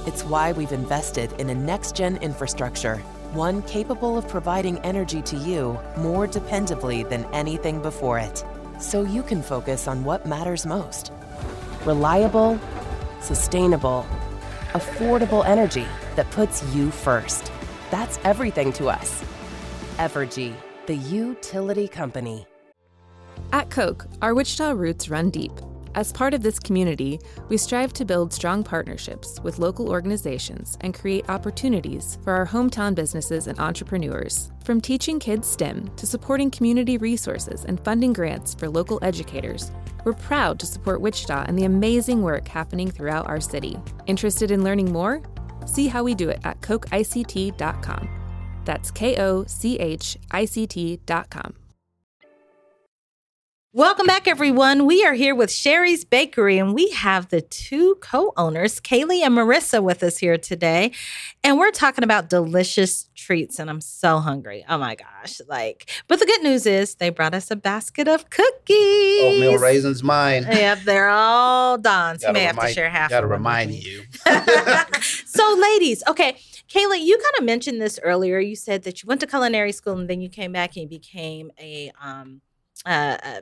It's 0.05 0.23
why 0.23 0.51
we've 0.51 0.71
invested 0.71 1.31
in 1.39 1.49
a 1.49 1.55
next 1.55 1.95
gen 1.95 2.17
infrastructure, 2.17 3.01
one 3.33 3.61
capable 3.63 4.17
of 4.17 4.27
providing 4.27 4.77
energy 4.79 5.21
to 5.21 5.37
you 5.37 5.79
more 5.97 6.27
dependably 6.27 7.07
than 7.07 7.25
anything 7.33 7.81
before 7.81 8.19
it, 8.19 8.43
so 8.79 9.03
you 9.03 9.23
can 9.23 9.41
focus 9.41 9.87
on 9.87 10.03
what 10.03 10.25
matters 10.25 10.65
most 10.65 11.11
reliable, 11.85 12.59
sustainable, 13.21 14.05
affordable 14.73 15.45
energy 15.45 15.87
that 16.15 16.29
puts 16.31 16.63
you 16.75 16.91
first. 16.91 17.51
That's 17.89 18.19
everything 18.23 18.71
to 18.73 18.87
us. 18.87 19.23
Evergy, 19.97 20.53
the 20.85 20.95
utility 20.95 21.87
company. 21.87 22.45
At 23.51 23.69
Koch, 23.69 24.05
our 24.21 24.33
Wichita 24.33 24.71
roots 24.71 25.09
run 25.09 25.29
deep. 25.29 25.51
As 25.93 26.13
part 26.13 26.33
of 26.33 26.41
this 26.41 26.57
community, 26.57 27.19
we 27.49 27.57
strive 27.57 27.91
to 27.93 28.05
build 28.05 28.31
strong 28.31 28.63
partnerships 28.63 29.41
with 29.43 29.59
local 29.59 29.89
organizations 29.89 30.77
and 30.81 30.93
create 30.93 31.29
opportunities 31.29 32.17
for 32.23 32.31
our 32.31 32.47
hometown 32.47 32.95
businesses 32.95 33.47
and 33.47 33.59
entrepreneurs. 33.59 34.51
From 34.63 34.79
teaching 34.79 35.19
kids 35.19 35.49
STEM 35.49 35.91
to 35.97 36.07
supporting 36.07 36.49
community 36.49 36.97
resources 36.97 37.65
and 37.65 37.83
funding 37.83 38.13
grants 38.13 38.53
for 38.53 38.69
local 38.69 38.99
educators, 39.01 39.71
we're 40.05 40.13
proud 40.13 40.59
to 40.61 40.65
support 40.65 41.01
Wichita 41.01 41.43
and 41.47 41.57
the 41.57 41.65
amazing 41.65 42.21
work 42.21 42.47
happening 42.47 42.89
throughout 42.89 43.27
our 43.27 43.41
city. 43.41 43.77
Interested 44.07 44.49
in 44.49 44.63
learning 44.63 44.93
more? 44.93 45.21
See 45.65 45.87
how 45.87 46.03
we 46.03 46.15
do 46.15 46.29
it 46.29 46.39
at 46.45 46.61
kochict.com. 46.61 48.09
That's 48.63 48.91
K 48.91 49.17
O 49.17 49.43
C 49.45 49.77
H 49.77 50.17
I 50.31 50.45
C 50.45 50.65
T.com. 50.67 51.60
Welcome 53.73 54.05
back, 54.05 54.27
everyone. 54.27 54.85
We 54.85 55.05
are 55.05 55.13
here 55.13 55.33
with 55.33 55.49
Cheri's 55.49 56.03
Bakery, 56.03 56.57
and 56.57 56.73
we 56.73 56.89
have 56.89 57.29
the 57.29 57.39
two 57.39 57.95
co 58.01 58.33
owners, 58.35 58.81
Kaylee 58.81 59.21
and 59.21 59.33
Marissa, 59.33 59.81
with 59.81 60.03
us 60.03 60.17
here 60.17 60.37
today. 60.37 60.91
And 61.41 61.57
we're 61.57 61.71
talking 61.71 62.03
about 62.03 62.29
delicious 62.29 63.07
treats, 63.15 63.59
and 63.59 63.69
I'm 63.69 63.79
so 63.79 64.19
hungry. 64.19 64.65
Oh 64.67 64.77
my 64.77 64.95
gosh. 64.95 65.39
Like, 65.47 65.89
but 66.09 66.19
the 66.19 66.25
good 66.25 66.43
news 66.43 66.65
is 66.65 66.95
they 66.95 67.11
brought 67.11 67.33
us 67.33 67.49
a 67.49 67.55
basket 67.55 68.09
of 68.09 68.29
cookies. 68.29 69.21
Oatmeal 69.21 69.57
raisins, 69.57 70.03
mine. 70.03 70.43
Yep, 70.43 70.79
they're 70.83 71.07
all 71.07 71.77
done. 71.77 72.19
So 72.19 72.27
you 72.27 72.33
may 72.33 72.43
have 72.43 72.59
to 72.59 72.73
share 72.73 72.89
half. 72.89 73.09
Gotta 73.09 73.25
of 73.25 73.31
remind 73.31 73.71
you. 73.71 74.03
so, 75.25 75.57
ladies, 75.57 76.03
okay. 76.09 76.33
Kaylee, 76.67 77.05
you 77.05 77.17
kind 77.17 77.35
of 77.39 77.45
mentioned 77.45 77.81
this 77.81 78.01
earlier. 78.03 78.37
You 78.37 78.57
said 78.57 78.83
that 78.83 79.01
you 79.01 79.07
went 79.07 79.21
to 79.21 79.27
culinary 79.27 79.71
school 79.71 79.97
and 79.97 80.09
then 80.09 80.19
you 80.19 80.27
came 80.27 80.51
back 80.51 80.75
and 80.75 80.83
you 80.83 80.89
became 80.89 81.53
a 81.57 81.93
um 82.01 82.41
uh, 82.85 83.17
a 83.23 83.41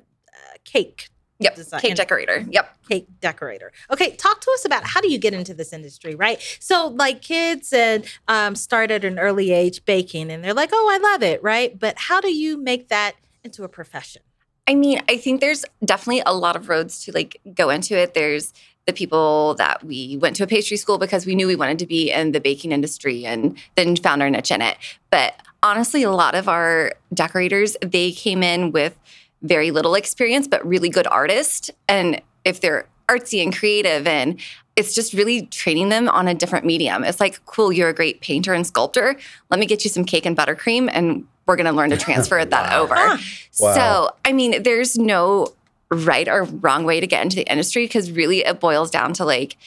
cake 0.63 1.09
Yep. 1.41 1.55
design- 1.55 1.79
Cake 1.79 1.95
decorator. 1.95 2.45
Yep. 2.49 2.77
cake 2.89 3.07
decorator. 3.21 3.71
Okay, 3.89 4.11
talk 4.17 4.41
to 4.41 4.51
us 4.51 4.65
about 4.65 4.83
how 4.85 4.99
do 4.99 5.09
you 5.09 5.17
get 5.17 5.33
into 5.33 5.53
this 5.53 5.71
industry, 5.71 6.13
right? 6.13 6.37
So, 6.59 6.87
like 6.87 7.21
kids 7.21 7.71
and 7.71 8.03
um, 8.27 8.55
start 8.55 8.91
at 8.91 9.05
an 9.05 9.17
early 9.17 9.51
age 9.51 9.85
baking, 9.85 10.31
and 10.31 10.43
they're 10.43 10.53
like, 10.53 10.71
"Oh, 10.73 10.89
I 10.91 10.97
love 10.97 11.23
it," 11.23 11.41
right? 11.41 11.79
But 11.79 11.97
how 11.97 12.19
do 12.19 12.33
you 12.33 12.57
make 12.57 12.89
that 12.89 13.13
into 13.43 13.63
a 13.63 13.69
profession? 13.69 14.21
I 14.67 14.75
mean, 14.75 15.01
I 15.07 15.15
think 15.15 15.39
there's 15.39 15.63
definitely 15.85 16.23
a 16.25 16.33
lot 16.33 16.57
of 16.57 16.67
roads 16.67 17.05
to 17.05 17.13
like 17.13 17.39
go 17.53 17.69
into 17.69 17.97
it. 17.97 18.13
There's 18.15 18.53
the 18.85 18.91
people 18.91 19.55
that 19.55 19.83
we 19.85 20.17
went 20.17 20.35
to 20.37 20.43
a 20.43 20.47
pastry 20.47 20.75
school 20.75 20.97
because 20.97 21.25
we 21.25 21.35
knew 21.35 21.47
we 21.47 21.55
wanted 21.55 21.79
to 21.79 21.85
be 21.87 22.11
in 22.11 22.33
the 22.33 22.41
baking 22.41 22.73
industry 22.73 23.25
and 23.25 23.57
then 23.75 23.95
found 23.95 24.21
our 24.21 24.29
niche 24.29 24.51
in 24.51 24.61
it. 24.61 24.77
But 25.09 25.35
honestly, 25.63 26.03
a 26.03 26.11
lot 26.11 26.35
of 26.35 26.49
our 26.49 26.93
decorators, 27.13 27.77
they 27.81 28.11
came 28.11 28.43
in 28.43 28.71
with 28.71 28.97
very 29.41 29.71
little 29.71 29.95
experience, 29.95 30.47
but 30.47 30.65
really 30.67 30.89
good 30.89 31.07
artists. 31.07 31.71
And 31.87 32.21
if 32.45 32.61
they're 32.61 32.87
artsy 33.09 33.41
and 33.43 33.55
creative 33.55 34.05
and 34.05 34.39
it's 34.75 34.93
just 34.93 35.13
really 35.13 35.47
training 35.47 35.89
them 35.89 36.07
on 36.07 36.27
a 36.27 36.33
different 36.33 36.65
medium. 36.65 37.03
It's 37.03 37.19
like, 37.19 37.43
cool, 37.45 37.71
you're 37.73 37.89
a 37.89 37.93
great 37.93 38.21
painter 38.21 38.53
and 38.53 38.65
sculptor. 38.65 39.17
Let 39.49 39.59
me 39.59 39.65
get 39.65 39.83
you 39.83 39.89
some 39.89 40.05
cake 40.05 40.25
and 40.25 40.37
buttercream 40.37 40.89
and 40.93 41.25
we're 41.47 41.55
going 41.57 41.65
to 41.65 41.71
learn 41.73 41.89
to 41.89 41.97
transfer 41.97 42.45
that 42.45 42.71
Wow. 42.71 42.81
over. 42.81 42.95
Wow. 42.95 43.17
So, 43.57 44.09
I 44.23 44.31
mean, 44.31 44.63
there's 44.63 44.97
no 44.97 45.53
right 45.91 46.27
or 46.27 46.43
wrong 46.43 46.85
way 46.85 46.99
to 46.99 47.07
get 47.07 47.23
into 47.23 47.35
the 47.35 47.51
industry 47.51 47.85
because 47.85 48.11
really 48.11 48.45
it 48.45 48.59
boils 48.59 48.91
down 48.91 49.11
to 49.13 49.25
like 49.25 49.57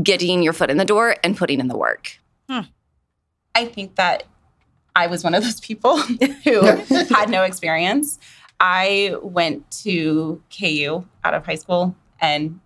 getting 0.00 0.42
your 0.42 0.52
foot 0.52 0.70
in 0.70 0.76
the 0.76 0.84
door 0.84 1.16
and 1.24 1.36
putting 1.36 1.58
in 1.60 1.66
the 1.68 1.76
work. 1.76 2.18
Hmm. 2.48 2.60
I 3.54 3.64
think 3.66 3.96
that 3.96 4.22
I 4.94 5.08
was 5.08 5.24
one 5.24 5.34
of 5.34 5.42
those 5.42 5.60
people 5.60 5.96
who 6.44 6.60
had 7.14 7.28
no 7.28 7.42
experience. 7.42 8.18
I 8.60 9.16
went 9.22 9.68
to 9.82 10.42
KU 10.56 11.04
out 11.24 11.34
of 11.34 11.46
high 11.46 11.54
school 11.54 11.96
and 12.20 12.60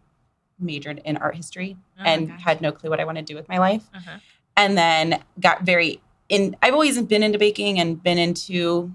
majored 0.58 1.00
in 1.04 1.16
art 1.16 1.36
history 1.36 1.76
Oh 1.98 2.02
and 2.04 2.30
had 2.30 2.60
no 2.60 2.72
clue 2.72 2.90
what 2.90 3.00
I 3.00 3.04
wanted 3.04 3.26
to 3.26 3.32
do 3.32 3.36
with 3.36 3.48
my 3.48 3.58
life. 3.58 3.84
Uh-huh. 3.94 4.18
And 4.56 4.76
then 4.76 5.22
got 5.40 5.62
very 5.62 6.00
in 6.28 6.56
I've 6.62 6.74
always 6.74 7.00
been 7.02 7.22
into 7.22 7.38
baking 7.38 7.78
and 7.78 8.02
been 8.02 8.18
into 8.18 8.92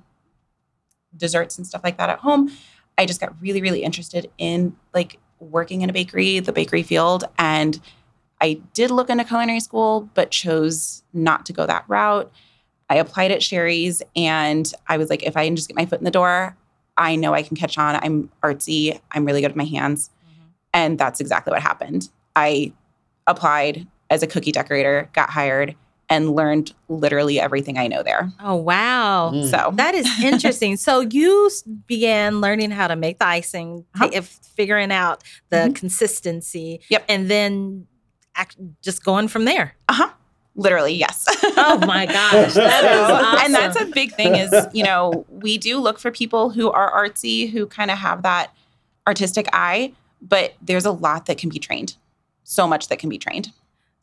desserts 1.16 1.58
and 1.58 1.66
stuff 1.66 1.84
like 1.84 1.98
that 1.98 2.10
at 2.10 2.20
home. 2.20 2.52
I 2.98 3.06
just 3.06 3.22
got 3.22 3.34
really 3.42 3.62
really 3.62 3.84
interested 3.84 4.30
in 4.38 4.76
like 4.94 5.20
working 5.40 5.82
in 5.82 5.90
a 5.90 5.94
bakery, 5.94 6.40
the 6.40 6.52
bakery 6.52 6.84
field 6.84 7.24
and 7.38 7.80
I 8.42 8.62
did 8.74 8.90
look 8.90 9.10
into 9.10 9.26
culinary 9.26 9.60
school, 9.60 10.10
but 10.14 10.32
chose 10.32 11.04
not 11.14 11.46
to 11.48 11.54
go 11.54 11.66
that 11.66 11.84
route. 11.88 12.32
I 12.90 12.96
applied 12.96 13.32
at 13.32 13.42
Cheri's 13.42 14.02
and 14.16 14.72
I 14.88 14.98
was 14.98 15.10
like, 15.10 15.24
if 15.24 15.36
I 15.38 15.46
can 15.46 15.56
just 15.56 15.68
get 15.68 15.76
my 15.76 15.86
foot 15.86 16.00
in 16.00 16.06
the 16.06 16.12
door, 16.12 16.56
I 17.00 17.16
know 17.16 17.34
I 17.34 17.42
can 17.42 17.56
catch 17.58 17.78
on. 17.80 17.96
I'm 17.96 18.30
artsy. 18.44 19.00
I'm 19.14 19.26
really 19.26 19.42
good 19.42 19.48
with 19.50 19.56
my 19.58 19.64
hands. 19.66 20.12
And 20.74 21.00
that's 21.00 21.20
exactly 21.20 21.50
what 21.52 21.62
happened. 21.64 22.10
I 22.36 22.72
applied 23.26 23.88
as 24.12 24.22
a 24.22 24.28
cookie 24.28 24.52
decorator, 24.52 25.10
got 25.14 25.30
hired, 25.32 25.76
and 26.10 26.36
learned 26.36 26.74
literally 26.90 27.40
everything 27.40 27.78
I 27.78 27.88
know 27.88 28.02
there. 28.04 28.32
Oh 28.40 28.56
wow. 28.56 29.32
Mm. 29.34 29.50
So 29.50 29.72
That 29.76 29.96
is 29.96 30.08
interesting. 30.24 30.76
so 30.78 31.00
you 31.02 31.50
began 31.88 32.42
learning 32.42 32.72
how 32.72 32.88
to 32.88 32.96
make 32.96 33.18
the 33.20 33.26
icing, 33.28 33.86
Uh-huh. 33.96 34.10
if 34.14 34.28
figuring 34.56 34.92
out 34.92 35.24
the 35.50 35.58
Mhm. 35.70 35.76
consistency. 35.76 36.82
Yep. 36.90 37.06
And 37.10 37.30
then 37.30 37.88
act, 38.36 38.58
just 38.84 39.04
going 39.04 39.28
from 39.28 39.46
there. 39.46 39.76
uh-huh. 39.88 40.10
Literally, 40.60 40.94
yes. 40.94 41.26
Oh 41.58 41.80
my 41.88 42.06
gosh. 42.18 42.54
That 42.54 42.84
is 42.84 43.00
awesome. 43.00 43.46
And 43.46 43.54
that's 43.54 43.80
a 43.80 43.86
big 43.86 44.14
thing 44.14 44.36
is, 44.36 44.54
you 44.74 44.84
know, 44.84 45.26
we 45.30 45.58
do 45.58 45.80
look 45.80 46.00
for 46.00 46.12
people 46.12 46.50
who 46.50 46.70
are 46.70 46.92
artsy, 46.92 47.50
who 47.50 47.66
kind 47.66 47.90
of 47.90 47.98
have 47.98 48.24
that 48.24 48.54
artistic 49.08 49.48
eye, 49.54 49.94
but 50.22 50.56
there's 50.62 50.86
a 50.86 50.92
lot 50.92 51.28
that 51.28 51.38
can 51.38 51.50
be 51.50 51.60
trained. 51.60 51.96
So 52.44 52.68
much 52.68 52.90
that 52.90 53.00
can 53.00 53.10
be 53.10 53.18
trained. 53.18 53.52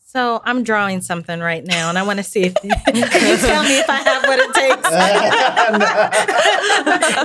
So 0.09 0.41
I'm 0.45 0.63
drawing 0.63 1.01
something 1.01 1.41
right 1.41 1.67
now, 1.67 1.89
and 1.89 1.99
I 1.99 2.05
want 2.05 2.19
to 2.19 2.23
see 2.23 2.43
if 2.45 2.55
you 2.65 2.71
tell 3.09 3.65
me 3.65 3.79
if 3.81 3.91
I 3.91 3.97
have 3.97 4.23
what 4.23 4.39
it 4.39 4.55
takes. 4.55 4.89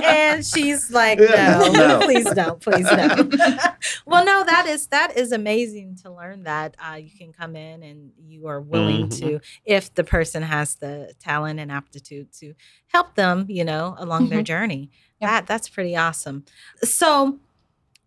and 0.04 0.44
she's 0.44 0.90
like, 0.90 1.20
no, 1.20 1.70
No. 1.70 2.00
please 2.00 2.28
don't, 2.34 2.60
please 2.60 2.84
don't. 2.88 3.32
well, 4.04 4.24
no, 4.24 4.42
that 4.44 4.66
is 4.66 4.88
that 4.88 5.16
is 5.16 5.30
amazing 5.30 5.94
to 6.02 6.10
learn 6.10 6.42
that 6.42 6.76
uh, 6.84 6.96
you 6.96 7.10
can 7.16 7.32
come 7.32 7.54
in 7.54 7.84
and 7.84 8.10
you 8.26 8.48
are 8.48 8.60
willing 8.60 9.06
Mhm. 9.06 9.16
to, 9.20 9.40
if 9.64 9.94
the 9.94 10.02
person 10.02 10.42
has 10.42 10.74
the 10.74 11.14
talent 11.20 11.60
and 11.60 11.70
aptitude 11.70 12.32
to 12.40 12.52
help 12.88 13.14
them, 13.14 13.46
you 13.48 13.64
know, 13.64 13.94
along 13.98 14.28
their 14.28 14.42
journey. 14.42 14.90
Yeah. 15.20 15.28
That 15.28 15.46
that's 15.46 15.68
pretty 15.68 15.96
awesome. 15.96 16.44
So 16.82 17.38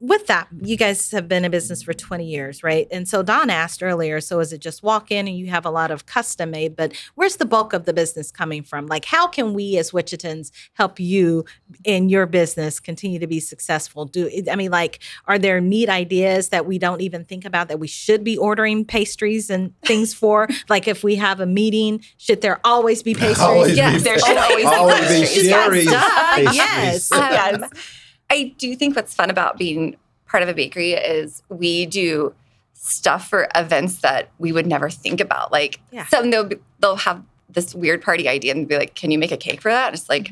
with 0.07 0.27
that, 0.27 0.47
you 0.61 0.77
guys 0.77 1.09
have 1.11 1.27
been 1.27 1.45
in 1.45 1.51
business 1.51 1.81
for 1.81 1.93
20 1.93 2.25
years, 2.25 2.63
right? 2.63 2.87
And 2.91 3.07
so 3.07 3.23
Don 3.23 3.49
asked 3.49 3.81
earlier, 3.81 4.21
so 4.21 4.39
is 4.39 4.53
it 4.53 4.59
just 4.59 4.83
walk 4.83 5.09
in 5.11 5.27
and 5.27 5.37
you 5.37 5.47
have 5.47 5.65
a 5.65 5.71
lot 5.71 5.89
of 5.89 6.05
custom 6.05 6.51
made, 6.51 6.75
but 6.75 6.93
where's 7.15 7.37
the 7.37 7.45
bulk 7.45 7.73
of 7.73 7.85
the 7.85 7.93
business 7.93 8.31
coming 8.31 8.61
from? 8.61 8.85
Like, 8.85 9.05
how 9.05 9.25
can 9.27 9.53
we 9.53 9.77
as 9.77 9.91
Wichitans 9.91 10.51
help 10.73 10.99
you 10.99 11.45
in 11.83 12.09
your 12.09 12.25
business 12.27 12.79
continue 12.79 13.17
to 13.19 13.27
be 13.27 13.39
successful? 13.39 14.05
Do 14.05 14.29
I 14.51 14.55
mean, 14.55 14.69
like, 14.71 14.99
are 15.25 15.39
there 15.39 15.59
neat 15.59 15.89
ideas 15.89 16.49
that 16.49 16.65
we 16.65 16.77
don't 16.77 17.01
even 17.01 17.25
think 17.25 17.43
about 17.43 17.67
that 17.69 17.79
we 17.79 17.87
should 17.87 18.23
be 18.23 18.37
ordering 18.37 18.85
pastries 18.85 19.49
and 19.49 19.73
things 19.81 20.13
for? 20.13 20.47
like, 20.69 20.87
if 20.87 21.03
we 21.03 21.15
have 21.15 21.39
a 21.39 21.45
meeting, 21.47 22.03
should 22.17 22.41
there 22.41 22.59
always 22.63 23.01
be 23.01 23.13
pastries? 23.15 23.39
Always 23.39 23.71
be 23.71 23.77
Yes, 23.77 24.03
there 24.03 24.19
should 24.19 24.37
always 24.37 24.57
be 24.69 24.75
always 24.75 24.99
be 24.99 25.49
pastries. 25.49 25.85
Yes, 25.85 25.85
duh, 25.85 26.35
pastries. 26.35 26.55
yes. 26.55 27.11
Um, 27.11 27.31
Yes. 27.31 28.01
I 28.29 28.53
do 28.57 28.75
think 28.75 28.95
what's 28.95 29.13
fun 29.13 29.29
about 29.29 29.57
being 29.57 29.95
part 30.27 30.43
of 30.43 30.49
a 30.49 30.53
bakery 30.53 30.93
is 30.93 31.43
we 31.49 31.85
do 31.85 32.33
stuff 32.73 33.29
for 33.29 33.47
events 33.55 34.01
that 34.01 34.29
we 34.39 34.51
would 34.51 34.67
never 34.67 34.89
think 34.89 35.21
about. 35.21 35.51
Like 35.51 35.79
Yeah. 35.91 36.05
some 36.07 36.29
they'll 36.31 36.43
be, 36.45 36.57
they'll 36.79 36.95
have 36.97 37.23
this 37.49 37.73
weird 37.73 38.01
party 38.01 38.27
idea 38.27 38.51
and 38.53 38.67
be 38.67 38.77
like, 38.77 38.95
"Can 38.95 39.11
you 39.11 39.17
make 39.17 39.31
a 39.31 39.38
cake 39.38 39.61
for 39.61 39.71
that?" 39.71 39.88
And 39.88 39.95
it's 39.95 40.09
like, 40.09 40.31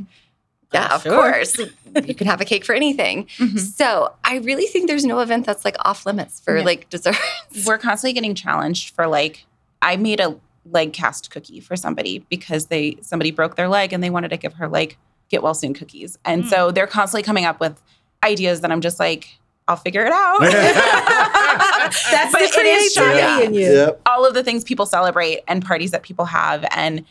yeah, 0.74 0.88
Uh, 0.92 0.96
of 0.96 1.02
sure. 1.04 1.14
course. 1.16 1.58
you 2.06 2.16
can 2.16 2.28
have 2.28 2.42
a 2.42 2.46
cake 2.46 2.66
for 2.66 2.74
anything. 2.74 3.28
Mhm. 3.38 3.60
So 3.60 4.14
I 4.24 4.38
really 4.38 4.66
think 4.66 4.88
there's 4.88 5.06
no 5.06 5.20
event 5.20 5.46
that's 5.46 5.64
like 5.64 5.76
off 5.86 6.06
limits 6.06 6.40
for 6.40 6.58
Yeah. 6.58 6.64
like 6.66 6.90
desserts. 6.90 7.18
We're 7.66 7.78
constantly 7.78 8.14
getting 8.14 8.36
challenged 8.36 8.94
for 8.96 9.08
like, 9.08 9.46
I 9.82 9.96
made 9.96 10.20
a 10.20 10.36
leg 10.66 10.94
cast 10.94 11.30
cookie 11.30 11.60
for 11.60 11.76
somebody 11.76 12.26
because 12.30 12.68
they 12.68 12.98
somebody 13.02 13.32
broke 13.32 13.56
their 13.56 13.68
leg 13.68 13.94
and 13.94 14.04
they 14.04 14.10
wanted 14.10 14.30
to 14.30 14.38
give 14.38 14.54
her 14.56 14.68
like 14.68 14.98
get 15.34 15.44
well 15.44 15.54
soon 15.54 15.74
cookies. 15.74 16.18
And 16.24 16.44
Mm. 16.46 16.50
so 16.50 16.72
they're 16.72 16.88
constantly 16.88 17.24
coming 17.24 17.44
up 17.46 17.60
with 17.60 17.82
ideas 18.24 18.62
that 18.62 18.72
I'm 18.72 18.80
just 18.82 19.00
like, 19.00 19.28
I'll 19.68 19.76
figure 19.78 20.06
it 20.06 20.12
out. 20.14 20.40
That's 22.12 22.32
But 22.32 22.40
the 22.40 22.46
it 22.46 22.66
is 22.66 22.94
creativity 22.94 23.20
shocking. 23.22 23.46
in 23.48 23.54
you. 23.54 23.62
Yep. 23.74 24.02
all 24.06 24.26
of 24.26 24.34
the 24.34 24.44
things 24.44 24.64
people 24.64 24.86
celebrate 24.86 25.42
and 25.48 25.64
parties 25.64 25.92
that 25.92 26.04
people 26.04 26.26
have. 26.26 26.66
And 26.72 27.06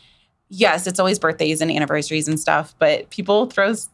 yes, 0.49 0.87
it's 0.87 0.99
always 0.99 1.19
birthdays 1.19 1.61
and 1.61 1.71
anniversaries 1.71 2.27
and 2.27 2.39
stuff, 2.39 2.75
but 2.79 3.09
people 3.09 3.47
throw 3.47 3.71
s- 3.71 3.89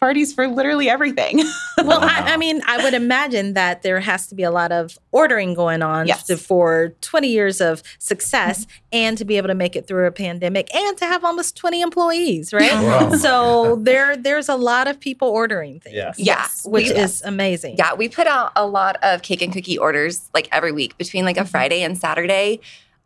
parties 0.00 0.32
for 0.32 0.46
literally 0.48 0.88
everything. 0.88 1.42
Well, 1.84 2.00
I, 2.02 2.32
I 2.34 2.36
mean, 2.36 2.60
I 2.66 2.82
would 2.82 2.92
imagine 2.92 3.54
that 3.54 3.82
there 3.82 4.00
has 4.00 4.26
to 4.26 4.34
be 4.34 4.42
a 4.42 4.50
lot 4.50 4.72
of 4.72 4.98
ordering 5.12 5.54
going 5.54 5.80
on 5.80 6.08
Yes. 6.08 6.24
to- 6.24 6.36
for 6.36 6.92
20 7.02 7.28
years 7.28 7.60
of 7.60 7.84
success 8.00 8.66
and 8.92 9.16
to 9.16 9.24
be 9.24 9.36
able 9.36 9.46
to 9.46 9.54
make 9.54 9.76
it 9.76 9.86
through 9.86 10.06
a 10.06 10.10
pandemic 10.10 10.74
and 10.74 10.98
to 10.98 11.04
have 11.06 11.24
almost 11.24 11.56
20 11.56 11.80
employees, 11.80 12.52
right? 12.52 12.72
Wow. 12.72 13.10
So 13.12 13.76
there 13.76 14.16
there's 14.16 14.48
a 14.48 14.56
lot 14.56 14.88
of 14.88 14.98
people 14.98 15.28
ordering 15.28 15.78
things. 15.78 15.94
Yeah. 15.96 16.12
yes. 16.18 16.66
Which 16.68 16.88
We- 16.88 16.96
is 16.96 17.22
amazing. 17.22 17.76
Yeah, 17.78 17.94
we 17.94 18.08
put 18.08 18.26
out 18.26 18.50
a 18.56 18.66
lot 18.66 18.96
of 19.02 19.22
cake 19.22 19.40
and 19.40 19.52
cookie 19.52 19.78
orders 19.78 20.28
like 20.34 20.48
every 20.50 20.72
week 20.72 20.98
between 20.98 21.24
like 21.24 21.36
a 21.36 21.40
Mm-hmm. 21.42 21.48
Friday 21.50 21.82
and 21.82 21.96
Saturday. 21.96 22.60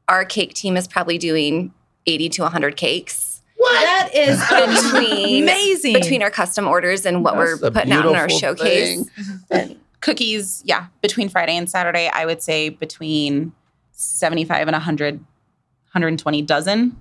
Our 0.08 0.24
cake 0.24 0.54
team 0.54 0.76
is 0.78 0.88
probably 0.88 1.18
doing 1.18 1.72
80 2.06 2.28
to 2.30 2.42
100 2.42 2.76
cakes 2.76 3.31
That 3.70 4.10
is 4.14 4.40
between 4.92 5.42
amazing. 5.44 5.92
between 5.94 6.22
our 6.22 6.30
custom 6.30 6.66
orders 6.66 7.06
and 7.06 7.24
what 7.24 7.34
That's 7.36 7.60
we're 7.62 7.70
putting 7.70 7.92
out 7.92 8.06
in 8.06 8.14
our 8.16 8.28
showcase. 8.28 9.04
thing. 9.48 9.78
Cookies, 10.00 10.62
yeah, 10.64 10.86
between 11.00 11.28
Friday 11.28 11.56
and 11.56 11.70
Saturday, 11.70 12.08
I 12.12 12.26
would 12.26 12.42
say 12.42 12.70
between 12.70 13.52
75 13.92 14.66
and 14.68 14.72
100, 14.74 15.14
120 15.18 16.42
dozen. 16.42 16.96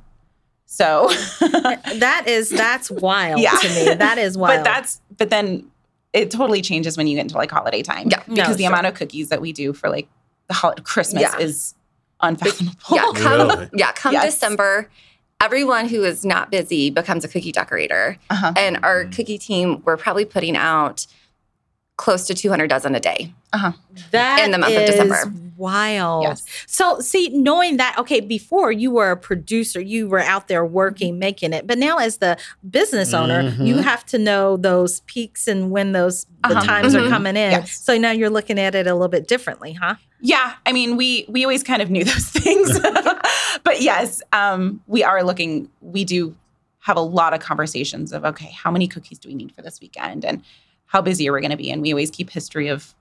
So, 0.68 1.10
that 1.40 2.24
is 2.28 2.50
that's 2.50 2.92
wild 2.92 3.42
Yeah. 3.42 3.52
to 3.52 3.68
me. 3.70 3.94
That 3.96 4.18
is 4.20 4.38
wild. 4.38 4.60
but 4.60 4.64
that's, 4.64 5.02
but 5.18 5.30
then 5.32 5.70
it 6.14 6.30
totally 6.30 6.62
changes 6.62 6.96
when 6.96 7.08
you 7.08 7.16
get 7.16 7.22
into 7.24 7.38
like 7.38 7.50
holiday 7.52 7.82
time. 7.82 8.08
Yeah. 8.10 8.20
Because 8.20 8.38
No, 8.50 8.54
the 8.54 8.64
sure. 8.64 8.72
amount 8.72 8.86
of 8.88 8.94
cookies 8.94 9.30
that 9.30 9.42
we 9.42 9.52
do 9.52 9.74
for 9.74 9.90
like 9.90 10.08
the 10.48 10.54
holiday 10.54 10.84
Christmas 10.84 11.24
Yeah. 11.24 11.38
is 11.40 11.74
unfathomable. 12.22 12.76
Yeah, 12.92 13.12
come 13.16 13.48
Really? 13.50 13.70
yeah, 13.74 13.92
come 13.94 14.14
Yes. 14.14 14.34
December, 14.36 14.90
everyone 15.42 15.88
who 15.88 16.04
is 16.04 16.24
not 16.24 16.52
busy 16.52 16.90
becomes 16.90 17.24
a 17.26 17.28
cookie 17.28 17.52
decorator. 17.52 18.18
Uh-huh. 18.30 18.54
And 18.56 18.80
our 18.84 19.06
Mm. 19.06 19.16
cookie 19.16 19.38
team, 19.38 19.82
we're 19.86 19.98
probably 19.98 20.26
putting 20.26 20.56
out 20.56 21.08
close 21.98 22.26
to 22.28 22.34
200 22.34 22.68
dozen 22.68 22.96
a 22.96 23.00
day. 23.00 23.34
That 24.12 24.42
in 24.44 24.52
the 24.52 24.58
month 24.58 24.76
of 24.76 24.86
December. 24.86 25.32
Wild. 25.58 26.24
Yes. 26.24 26.44
So, 26.66 27.00
see, 27.02 27.30
knowing 27.30 27.78
that, 27.78 27.96
okay, 28.00 28.20
before 28.20 28.72
you 28.72 28.90
were 28.90 29.12
a 29.12 29.18
producer, 29.18 29.80
you 29.80 30.10
were 30.10 30.20
out 30.22 30.48
there 30.48 30.66
working, 30.66 31.20
making 31.20 31.54
it, 31.54 31.68
but 31.68 31.78
now 31.78 31.98
as 32.00 32.18
the 32.18 32.38
business 32.68 33.14
owner, 33.14 33.44
Mhm. 33.52 33.68
you 33.68 33.78
have 33.78 34.04
to 34.08 34.18
know 34.18 34.58
those 34.58 35.02
peaks 35.02 35.48
and 35.48 35.70
when 35.70 35.92
those 35.92 36.26
Uh-huh. 36.44 36.62
times 36.66 36.96
are 36.96 37.02
Mhm. 37.02 37.10
coming 37.10 37.36
in. 37.36 37.52
Yes. 37.52 37.80
So 37.80 37.96
now 38.00 38.10
you're 38.10 38.32
looking 38.32 38.58
at 38.58 38.74
it 38.74 38.88
a 38.88 38.94
little 38.94 39.08
bit 39.08 39.28
differently, 39.28 39.74
huh? 39.74 39.96
Yeah, 40.22 40.54
I 40.66 40.72
mean, 40.72 40.98
we 40.98 41.26
we 41.30 41.44
always 41.44 41.62
kind 41.62 41.82
of 41.84 41.92
knew 41.92 42.04
those 42.06 42.30
things, 42.30 42.80
but 43.64 43.82
yes, 43.82 44.24
um, 44.34 44.82
we 44.88 45.04
are 45.04 45.24
looking. 45.24 45.70
We 45.82 46.06
do 46.06 46.36
have 46.80 46.98
a 46.98 47.02
lot 47.02 47.34
of 47.36 47.40
conversations 47.40 48.12
of 48.14 48.26
okay, 48.26 48.50
how 48.64 48.72
many 48.72 48.88
cookies 48.88 49.20
do 49.20 49.30
we 49.30 49.36
need 49.36 49.52
for 49.56 49.62
this 49.62 49.80
weekend, 49.80 50.26
and 50.26 50.42
how 50.92 51.02
busy 51.02 51.28
are 51.30 51.34
we 51.34 51.40
going 51.42 51.52
to 51.52 51.58
be? 51.58 51.72
And 51.72 51.82
we 51.82 51.92
always 51.94 52.12
keep 52.12 52.30
history 52.30 52.68
of 52.68 52.94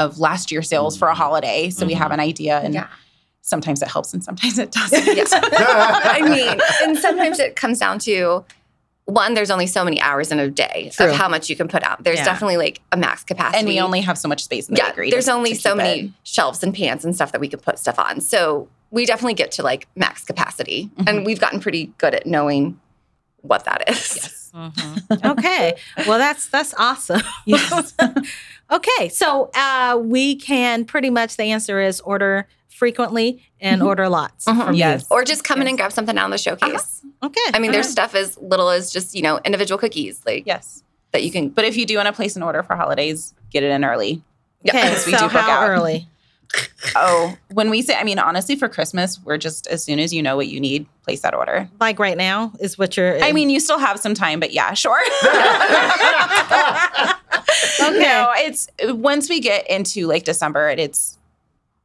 of 0.00 0.18
last 0.18 0.50
year's 0.50 0.68
sales 0.68 0.96
for 0.98 1.06
a 1.08 1.14
holiday, 1.14 1.70
so 1.70 1.86
we 1.86 1.94
have 1.94 2.10
an 2.10 2.18
idea. 2.20 2.58
And 2.58 2.74
Yeah. 2.74 2.88
sometimes 3.42 3.80
it 3.80 3.88
helps, 3.88 4.12
and 4.12 4.24
sometimes 4.24 4.58
it 4.58 4.72
doesn't. 4.78 5.06
Yeah. 5.16 5.24
I 5.30 6.20
mean, 6.22 6.60
and 6.82 6.98
sometimes 6.98 7.38
it 7.38 7.54
comes 7.56 7.78
down 7.78 8.00
to 8.00 8.44
one, 9.06 9.34
there's 9.34 9.50
only 9.50 9.66
so 9.66 9.84
many 9.84 10.00
hours 10.00 10.32
in 10.32 10.40
a 10.40 10.48
day 10.48 10.90
True. 10.94 11.10
of 11.10 11.12
how 11.16 11.28
much 11.28 11.48
you 11.50 11.54
can 11.56 11.68
put 11.68 11.82
out. 11.84 12.02
There's 12.02 12.18
Yeah. 12.18 12.24
definitely 12.24 12.56
like 12.56 12.80
a 12.90 12.96
max 12.96 13.22
capacity. 13.22 13.58
and 13.58 13.68
we 13.68 13.78
only 13.78 14.00
have 14.00 14.16
so 14.18 14.28
much 14.28 14.42
space 14.42 14.68
in 14.68 14.74
the 14.74 14.80
yeah, 14.80 14.88
bakery. 14.88 15.10
there's 15.10 15.26
to- 15.26 15.32
only 15.32 15.52
to 15.54 15.60
so 15.60 15.74
many 15.76 16.00
it. 16.06 16.10
shelves 16.24 16.62
and 16.62 16.74
pans 16.74 17.04
and 17.04 17.14
stuff 17.14 17.30
that 17.32 17.40
we 17.40 17.48
can 17.48 17.60
put 17.60 17.78
stuff 17.78 17.98
on. 17.98 18.20
So 18.22 18.66
we 18.90 19.04
definitely 19.06 19.34
get 19.34 19.52
to 19.52 19.62
like 19.62 19.86
max 19.94 20.24
capacity. 20.24 20.90
Mhm. 20.98 21.08
And 21.08 21.26
we've 21.26 21.38
gotten 21.40 21.60
pretty 21.60 21.92
good 21.98 22.14
at 22.14 22.26
knowing 22.26 22.80
what 23.44 23.64
that 23.64 23.88
is. 23.88 24.16
Yes. 24.16 24.50
okay. 25.24 25.74
Well, 26.06 26.18
that's 26.18 26.46
that's 26.48 26.74
awesome. 26.78 27.22
Yes. 27.44 27.94
okay, 28.70 29.08
so 29.08 29.50
uh, 29.54 29.98
we 30.02 30.36
can 30.36 30.84
pretty 30.84 31.10
much 31.10 31.36
the 31.36 31.44
answer 31.44 31.80
is 31.80 32.00
order 32.00 32.46
frequently 32.68 33.42
and 33.60 33.82
order 33.82 34.08
lots. 34.08 34.44
Mhm. 34.46 34.64
from 34.66 34.74
you. 34.74 34.80
Yes. 34.80 35.06
Or 35.10 35.24
just 35.24 35.44
come 35.44 35.60
in 35.60 35.68
and 35.68 35.76
grab 35.76 35.92
something 35.92 36.16
out 36.18 36.26
of 36.26 36.30
the 36.32 36.38
showcase. 36.38 37.02
Okay. 37.22 37.40
I 37.52 37.58
mean, 37.58 37.70
there's 37.72 37.86
Uh-huh. 37.86 37.92
stuff 38.08 38.14
as 38.14 38.36
little 38.38 38.68
as 38.70 38.92
just, 38.92 39.14
you 39.14 39.22
know, 39.22 39.40
individual 39.44 39.78
cookies 39.78 40.20
like 40.26 40.42
yes. 40.46 40.82
that 41.12 41.22
you 41.22 41.30
can 41.30 41.48
But 41.50 41.64
if 41.64 41.76
you 41.76 41.86
do 41.86 41.96
want 41.96 42.06
to 42.06 42.12
place 42.12 42.34
an 42.36 42.42
order 42.42 42.62
for 42.62 42.74
holidays, 42.76 43.32
get 43.50 43.62
it 43.62 43.70
in 43.70 43.84
early. 43.84 44.22
Yeah, 44.62 44.72
Okay, 44.76 44.88
because 44.90 45.06
we 45.06 45.12
so 45.12 45.18
do 45.18 45.24
book 45.32 45.42
how 45.42 45.50
out. 45.62 45.68
early? 45.70 46.08
Oh, 46.96 47.36
when 47.52 47.70
we 47.70 47.82
say, 47.82 47.94
I 47.96 48.04
mean, 48.04 48.18
honestly, 48.18 48.56
for 48.56 48.68
Christmas, 48.68 49.20
we're 49.24 49.38
just 49.38 49.66
as 49.68 49.82
soon 49.82 49.98
as 49.98 50.12
you 50.12 50.22
know 50.22 50.36
what 50.36 50.48
you 50.48 50.60
need, 50.60 50.86
place 51.02 51.20
that 51.22 51.34
order. 51.34 51.68
Like 51.80 51.98
right 51.98 52.16
now 52.16 52.52
is 52.60 52.78
what 52.78 52.96
you're. 52.96 53.22
I 53.22 53.32
mean, 53.32 53.50
you 53.50 53.60
still 53.60 53.78
have 53.78 53.98
some 53.98 54.14
time, 54.14 54.40
but 54.40 54.52
yeah, 54.52 54.74
sure. 54.74 55.00
Okay. 57.80 57.98
No, 58.00 58.32
it's 58.36 58.68
once 58.82 59.28
we 59.28 59.40
get 59.40 59.68
into 59.68 60.06
like 60.06 60.24
December, 60.24 60.70
it- 60.70 60.78
it's 60.78 61.18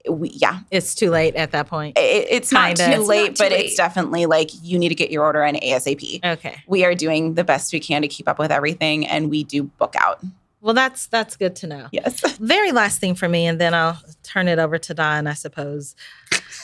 we, 0.10 0.30
yeah, 0.30 0.60
it's 0.72 0.96
too 0.96 1.10
late 1.10 1.36
at 1.36 1.52
that 1.52 1.68
point. 1.68 1.98
it, 1.98 2.28
it's 2.30 2.52
not 2.52 2.76
Kinda. 2.78 2.86
too 2.96 3.02
It's 3.02 3.10
late, 3.10 3.22
not 3.22 3.36
too 3.36 3.44
but 3.44 3.52
it's 3.52 3.76
definitely 3.76 4.26
like 4.26 4.50
you 4.64 4.80
need 4.80 4.90
to 4.90 4.96
get 4.96 5.12
your 5.12 5.24
order 5.24 5.44
in 5.44 5.56
ASAP. 5.56 6.24
Okay. 6.24 6.56
We 6.68 6.86
are 6.86 6.96
doing 6.96 7.34
the 7.34 7.44
best 7.44 7.74
we 7.74 7.80
can 7.80 8.02
to 8.02 8.08
keep 8.08 8.28
up 8.28 8.40
with 8.40 8.52
everything, 8.52 9.06
and 9.06 9.30
we 9.30 9.44
do 9.44 9.64
book 9.64 9.96
out. 10.00 10.24
Well, 10.62 10.74
that's 10.74 11.08
that's 11.08 11.36
good 11.38 11.56
to 11.58 11.68
know. 11.68 11.88
Yes. 11.92 12.20
Very 12.38 12.72
last 12.72 13.00
thing 13.00 13.16
for 13.16 13.30
me, 13.30 13.46
and 13.48 13.60
then 13.62 13.74
I'll 13.74 14.00
turn 14.24 14.48
it 14.48 14.60
over 14.60 14.78
to 14.78 14.94
Don. 14.94 15.28
I 15.28 15.34
suppose. 15.34 15.96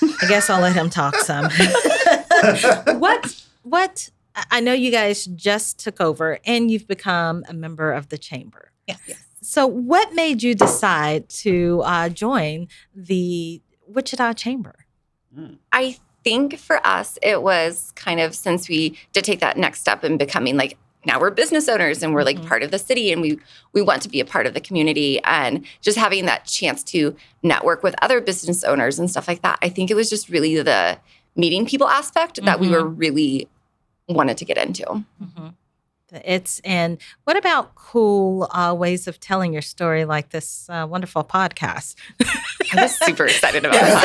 I 0.01 0.27
guess 0.27 0.49
I'll 0.49 0.62
let 0.62 0.73
him 0.75 0.89
talk 0.89 1.15
some. 1.15 1.45
what 2.99 3.45
what? 3.63 4.10
I- 4.36 4.45
I 4.51 4.60
know 4.60 4.73
you 4.73 4.91
guys 4.91 5.25
just 5.25 5.79
took 5.79 6.01
over, 6.01 6.39
and 6.45 6.69
you've 6.69 6.88
become 6.89 7.45
a 7.47 7.53
member 7.53 7.93
of 7.93 8.10
the 8.10 8.17
chamber. 8.17 8.71
Yes. 8.86 8.99
So, 9.41 9.65
what 9.65 10.13
made 10.13 10.43
you 10.43 10.55
decide 10.55 11.29
to 11.29 11.81
uh, 11.86 12.10
join 12.10 12.67
the 12.93 13.62
Wichita 13.88 14.34
Chamber? 14.34 14.75
I 15.71 15.97
think 16.23 16.58
for 16.58 16.86
us, 16.86 17.17
it 17.21 17.41
was 17.43 17.91
kind 17.95 18.19
of 18.19 18.36
since 18.36 18.67
we 18.67 18.97
did 19.13 19.23
take 19.23 19.39
that 19.39 19.55
next 19.58 19.79
step 19.81 20.03
in 20.03 20.17
becoming 20.17 20.58
like 20.58 20.77
now 21.05 21.19
we're 21.19 21.29
business 21.31 21.67
owners 21.69 22.01
and 22.03 22.13
we're 22.13 22.23
like 22.23 22.39
Mhm. 22.39 22.47
part 22.47 22.63
of 22.63 22.71
the 22.71 22.79
city 22.79 23.11
and 23.11 23.21
we 23.21 23.39
we 23.73 23.81
want 23.81 24.01
to 24.03 24.09
be 24.09 24.19
a 24.19 24.25
part 24.25 24.45
of 24.47 24.53
the 24.53 24.61
community 24.61 25.19
and 25.23 25.63
just 25.81 25.97
having 25.97 26.25
that 26.25 26.45
chance 26.45 26.83
to 26.83 27.15
network 27.43 27.83
with 27.83 27.95
other 28.01 28.19
business 28.21 28.63
owners 28.63 28.97
and 28.99 29.09
stuff 29.11 29.27
like 29.27 29.41
that. 29.41 29.57
I 29.61 29.69
think 29.69 29.91
it 29.91 29.95
was 29.95 30.09
just 30.09 30.29
really 30.29 30.61
the 30.61 30.97
meeting 31.35 31.65
people 31.65 31.87
aspect 31.87 32.43
that 32.45 32.59
we 32.59 32.69
were 32.69 32.85
really 32.85 33.47
wanted 34.07 34.37
to 34.37 34.45
get 34.45 34.57
into. 34.57 35.03
It's 36.23 36.60
and 36.63 36.97
what 37.25 37.36
about 37.38 37.75
cool 37.75 38.47
uh, 38.51 38.73
ways 38.78 39.08
of 39.08 39.19
telling 39.19 39.51
your 39.54 39.62
story, 39.62 40.06
like 40.06 40.30
this 40.30 40.67
uh, 40.69 40.86
wonderful 40.89 41.23
podcast? 41.23 41.95
I 42.73 42.82
was 42.84 42.95
super 42.97 43.25
excited 43.32 43.65
about 43.65 43.73
that. 43.82 43.95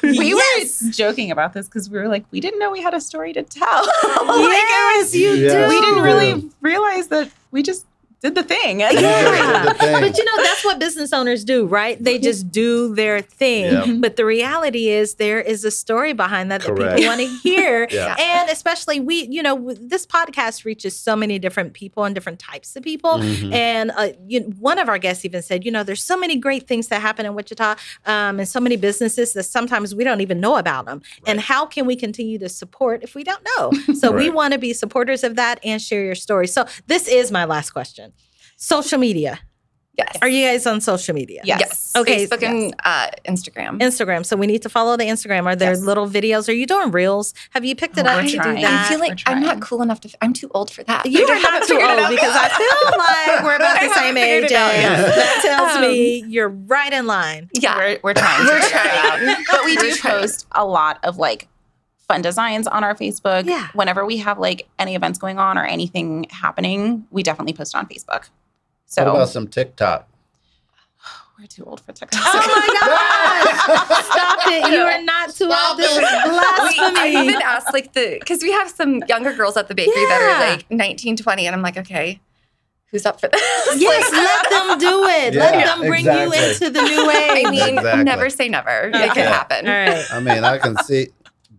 we 0.02 0.28
Yes. 0.30 0.82
were 0.82 0.90
joking 0.90 1.30
about 1.30 1.52
this 1.52 1.66
because 1.66 1.88
we 1.90 1.98
were 1.98 2.08
like, 2.08 2.24
we 2.30 2.40
didn't 2.40 2.58
know 2.58 2.70
we 2.70 2.82
had 2.82 2.94
a 2.94 3.00
story 3.00 3.32
to 3.32 3.42
tell. 3.42 3.84
yes, 4.04 5.14
you 5.14 5.30
Yeah. 5.32 5.64
do. 5.64 5.68
we 5.68 5.80
didn't 5.80 6.02
really 6.02 6.50
realize 6.60 7.08
that 7.08 7.30
we 7.50 7.62
just 7.62 7.86
did 8.22 8.34
the 8.34 8.42
thing. 8.42 8.78
did 8.78 9.00
Yeah. 9.00 9.64
the 9.64 9.74
thing. 9.74 10.00
But 10.00 10.16
you 10.18 10.24
know, 10.24 10.36
that's 10.42 10.64
what 10.64 10.78
business 10.78 11.12
owners 11.12 11.44
do, 11.44 11.66
right? 11.66 12.02
They 12.02 12.18
just 12.18 12.50
do 12.50 12.94
their 12.94 13.20
thing. 13.20 13.64
Yeah. 13.64 13.94
But 13.98 14.16
the 14.16 14.24
reality 14.24 14.88
is 14.88 15.14
there 15.14 15.40
is 15.40 15.64
a 15.64 15.70
story 15.70 16.12
behind 16.12 16.50
that 16.52 16.60
that 16.62 16.76
people 16.76 17.06
want 17.06 17.20
to 17.20 17.26
hear. 17.26 17.88
Yeah. 18.00 18.14
And 18.18 18.50
especially 18.50 19.00
we, 19.00 19.26
you 19.28 19.42
know, 19.42 19.72
this 19.80 20.06
podcast 20.06 20.64
reaches 20.64 20.96
so 20.96 21.16
many 21.16 21.38
different 21.38 21.72
people 21.72 22.04
and 22.04 22.14
different 22.14 22.38
types 22.38 22.76
of 22.76 22.82
people. 22.82 23.18
Mhm. 23.18 23.52
And 23.52 23.90
uh, 23.96 24.08
you, 24.26 24.40
one 24.58 24.78
of 24.78 24.88
our 24.88 24.98
guests 24.98 25.24
even 25.24 25.42
said, 25.42 25.64
you 25.64 25.70
know, 25.70 25.82
there's 25.82 26.02
so 26.02 26.16
many 26.16 26.36
great 26.36 26.66
things 26.66 26.88
that 26.88 27.00
happen 27.00 27.26
in 27.26 27.34
Wichita 27.34 27.76
um, 28.06 28.38
and 28.38 28.48
so 28.48 28.60
many 28.60 28.76
businesses 28.76 29.32
that 29.32 29.44
sometimes 29.44 29.94
we 29.94 30.04
don't 30.04 30.20
even 30.20 30.40
know 30.40 30.56
about 30.56 30.86
them. 30.86 31.02
And 31.26 31.40
how 31.40 31.66
can 31.66 31.86
we 31.86 31.96
continue 31.96 32.38
to 32.38 32.48
support 32.48 33.02
if 33.02 33.14
we 33.14 33.24
don't 33.24 33.42
know? 33.56 33.72
So 34.00 34.12
we 34.12 34.30
want 34.30 34.52
to 34.54 34.58
be 34.58 34.72
supporters 34.72 35.24
of 35.24 35.36
that 35.36 35.60
and 35.64 35.80
share 35.82 36.02
your 36.04 36.14
story. 36.14 36.46
So 36.46 36.64
this 36.86 37.06
is 37.08 37.30
my 37.30 37.44
last 37.44 37.70
question. 37.70 38.09
Social 38.62 38.98
media. 38.98 39.38
yes. 39.96 40.16
Are 40.22 40.28
you 40.28 40.46
guys 40.46 40.66
on 40.66 40.80
social 40.82 41.14
media? 41.14 41.40
Yes. 41.44 41.60
Yes. 41.60 41.92
Okay, 41.96 42.26
Facebook 42.26 42.42
and 42.42 42.74
uh, 42.84 43.08
Instagram. 43.26 43.80
Instagram. 43.80 44.24
So 44.26 44.36
we 44.36 44.46
need 44.46 44.60
to 44.62 44.68
follow 44.68 44.96
the 44.98 45.04
Instagram. 45.04 45.46
Are 45.46 45.56
there 45.56 45.70
Yes. 45.72 45.80
little 45.82 46.06
videos? 46.08 46.46
Are 46.46 46.52
you 46.52 46.66
doing 46.66 46.90
reels? 46.90 47.32
Have 47.50 47.64
you 47.64 47.74
picked 47.74 47.96
it 47.96 48.04
Oh, 48.06 48.10
up 48.10 48.16
we're 48.22 48.28
to 48.30 48.36
trying. 48.36 48.56
do 48.56 48.62
that? 48.62 48.84
I 48.84 48.88
feel 48.90 48.98
We're 49.00 49.06
like 49.08 49.20
I'm 49.26 49.40
not 49.40 49.60
cool 49.62 49.80
enough 49.82 50.00
to. 50.02 50.10
I'm 50.22 50.34
too 50.34 50.50
old 50.54 50.70
for 50.70 50.82
that. 50.84 51.06
You 51.06 51.26
I 51.28 51.32
are 51.32 51.40
not 51.42 51.52
haven't 51.52 51.68
too 51.68 51.74
old 51.82 52.10
because. 52.10 52.34
I 52.36 52.48
feel 52.60 52.98
like 53.38 53.44
we're 53.44 53.56
about 53.56 53.80
the 53.80 53.94
same 53.94 54.16
age. 54.18 54.44
it 54.44 54.52
out 54.52 54.72
and 54.74 54.82
yet. 55.02 55.14
That 55.16 55.40
tells 55.42 55.76
Um, 55.76 55.82
me 55.82 56.24
you're 56.28 56.48
right 56.50 56.92
in 56.92 57.06
line. 57.06 57.48
yeah. 57.54 57.76
We're, 57.78 57.98
we're 58.02 58.14
trying. 58.14 58.46
We're 58.46 58.60
trying. 58.68 59.44
But 59.50 59.64
we 59.64 59.76
do 59.76 59.96
post 60.00 60.46
a 60.52 60.64
lot 60.66 60.98
of 61.02 61.16
like 61.16 61.48
fun 62.08 62.20
designs 62.22 62.66
on 62.66 62.84
our 62.84 62.94
Facebook. 62.94 63.46
Yeah. 63.46 63.68
Whenever 63.74 64.04
we 64.04 64.18
have 64.18 64.38
like 64.38 64.68
any 64.78 64.94
events 64.94 65.18
going 65.18 65.38
on 65.38 65.56
or 65.58 65.64
anything 65.64 66.26
happening, 66.30 67.06
we 67.10 67.22
definitely 67.22 67.52
post 67.54 67.74
on 67.74 67.86
Facebook. 67.86 68.28
So 68.90 69.04
what 69.04 69.10
about 69.14 69.28
some 69.28 69.46
TikTok? 69.46 70.08
We're 71.38 71.46
too 71.46 71.64
old 71.64 71.80
for 71.80 71.92
TikTok. 71.92 72.20
Oh 72.24 72.38
my 72.44 73.46
God! 73.86 74.04
Stop 74.04 74.38
it! 74.48 74.72
You 74.72 74.80
are 74.80 75.00
not 75.02 75.32
too 75.32 75.44
old. 75.44 75.78
This 75.78 75.92
is 75.92 75.98
Wait, 75.98 76.04
I 76.06 76.28
blasphemy. 76.28 77.28
even 77.28 77.40
asked 77.42 77.72
like 77.72 77.92
the 77.92 78.16
because 78.18 78.42
we 78.42 78.50
have 78.50 78.68
some 78.68 79.02
younger 79.08 79.32
girls 79.32 79.56
at 79.56 79.68
the 79.68 79.74
bakery 79.76 79.94
that 79.94 80.20
are 80.42 80.50
like 80.56 80.68
19, 80.72 81.16
20, 81.16 81.46
and 81.46 81.54
I'm 81.54 81.62
like, 81.62 81.76
okay, 81.76 82.20
who's 82.86 83.06
up 83.06 83.20
for 83.20 83.28
this? 83.28 83.40
Yes, 83.80 84.12
Like, 84.12 84.22
let 84.22 84.50
them 84.50 84.78
do 84.78 85.04
it. 85.04 85.34
Yeah, 85.34 85.40
let 85.40 85.64
them 85.66 85.80
bring 85.86 86.00
exactly. 86.00 86.38
you 86.38 86.44
into 86.50 86.70
the 86.70 86.82
new 86.82 87.10
age. 87.12 87.46
I 87.46 87.50
mean, 87.50 87.78
Exactly. 87.78 88.04
never 88.04 88.28
say 88.28 88.48
never. 88.48 88.88
It 88.88 88.96
Okay. 88.96 89.08
can 89.14 89.32
happen. 89.32 89.68
All 89.68 89.72
right. 89.72 90.04
I 90.12 90.18
mean, 90.20 90.42
I 90.42 90.58
can 90.58 90.76
see 90.78 91.10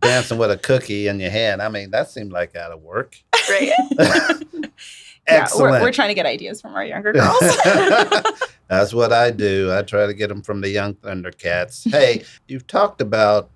dancing 0.01 0.37
with 0.37 0.51
a 0.51 0.57
cookie 0.57 1.07
in 1.07 1.19
your 1.21 1.31
hand. 1.31 1.61
I 1.61 1.69
mean, 1.69 1.91
that 1.91 2.09
seemed 2.09 2.33
like 2.33 2.57
out 2.57 2.71
of 2.73 2.81
work. 2.81 3.15
Right? 3.49 3.71
Yeah, 5.27 5.47
we're, 5.55 5.81
we're 5.81 5.91
trying 5.91 6.09
to 6.09 6.13
get 6.15 6.25
ideas 6.25 6.61
from 6.61 6.73
our 6.75 6.83
younger 6.85 7.13
girls. 7.13 7.37
That's 8.67 8.93
what 8.93 9.11
I 9.13 9.31
do. 9.31 9.71
I 9.71 9.81
try 9.81 10.07
to 10.07 10.13
get 10.13 10.29
them 10.29 10.41
from 10.41 10.61
the 10.61 10.69
young 10.69 10.95
Thundercats. 10.95 11.87
Hey, 11.91 12.23
you've 12.47 12.67
talked 12.67 13.01
about 13.01 13.49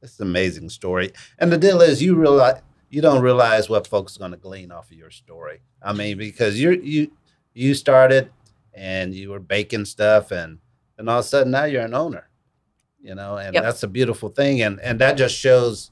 this 0.00 0.18
amazing 0.20 0.70
story, 0.70 1.12
and 1.38 1.52
the 1.52 1.58
deal 1.58 1.80
is, 1.80 2.02
you 2.02 2.14
realize 2.16 2.60
you 2.88 3.00
don't 3.02 3.22
realize 3.22 3.68
what 3.68 3.86
folks 3.86 4.16
are 4.16 4.18
going 4.18 4.30
to 4.32 4.36
glean 4.36 4.72
off 4.72 4.90
of 4.90 4.96
your 4.96 5.10
story. 5.10 5.60
I 5.82 5.92
mean, 5.92 6.16
because 6.18 6.58
you 6.60 6.72
you 6.72 7.10
you 7.54 7.74
started 7.74 8.30
and 8.74 9.14
you 9.14 9.30
were 9.30 9.40
baking 9.40 9.84
stuff, 9.84 10.30
and 10.32 10.58
and 10.98 11.08
all 11.08 11.18
of 11.20 11.24
a 11.24 11.28
sudden 11.28 11.52
now 11.52 11.64
you're 11.64 11.82
an 11.84 11.94
owner. 11.94 12.28
You 13.02 13.14
know, 13.14 13.36
and 13.38 13.54
Yep. 13.54 13.62
that's 13.62 13.82
a 13.82 13.88
beautiful 13.88 14.28
thing, 14.30 14.60
and 14.62 14.80
and 14.80 14.98
that 15.00 15.16
just 15.16 15.34
shows 15.36 15.90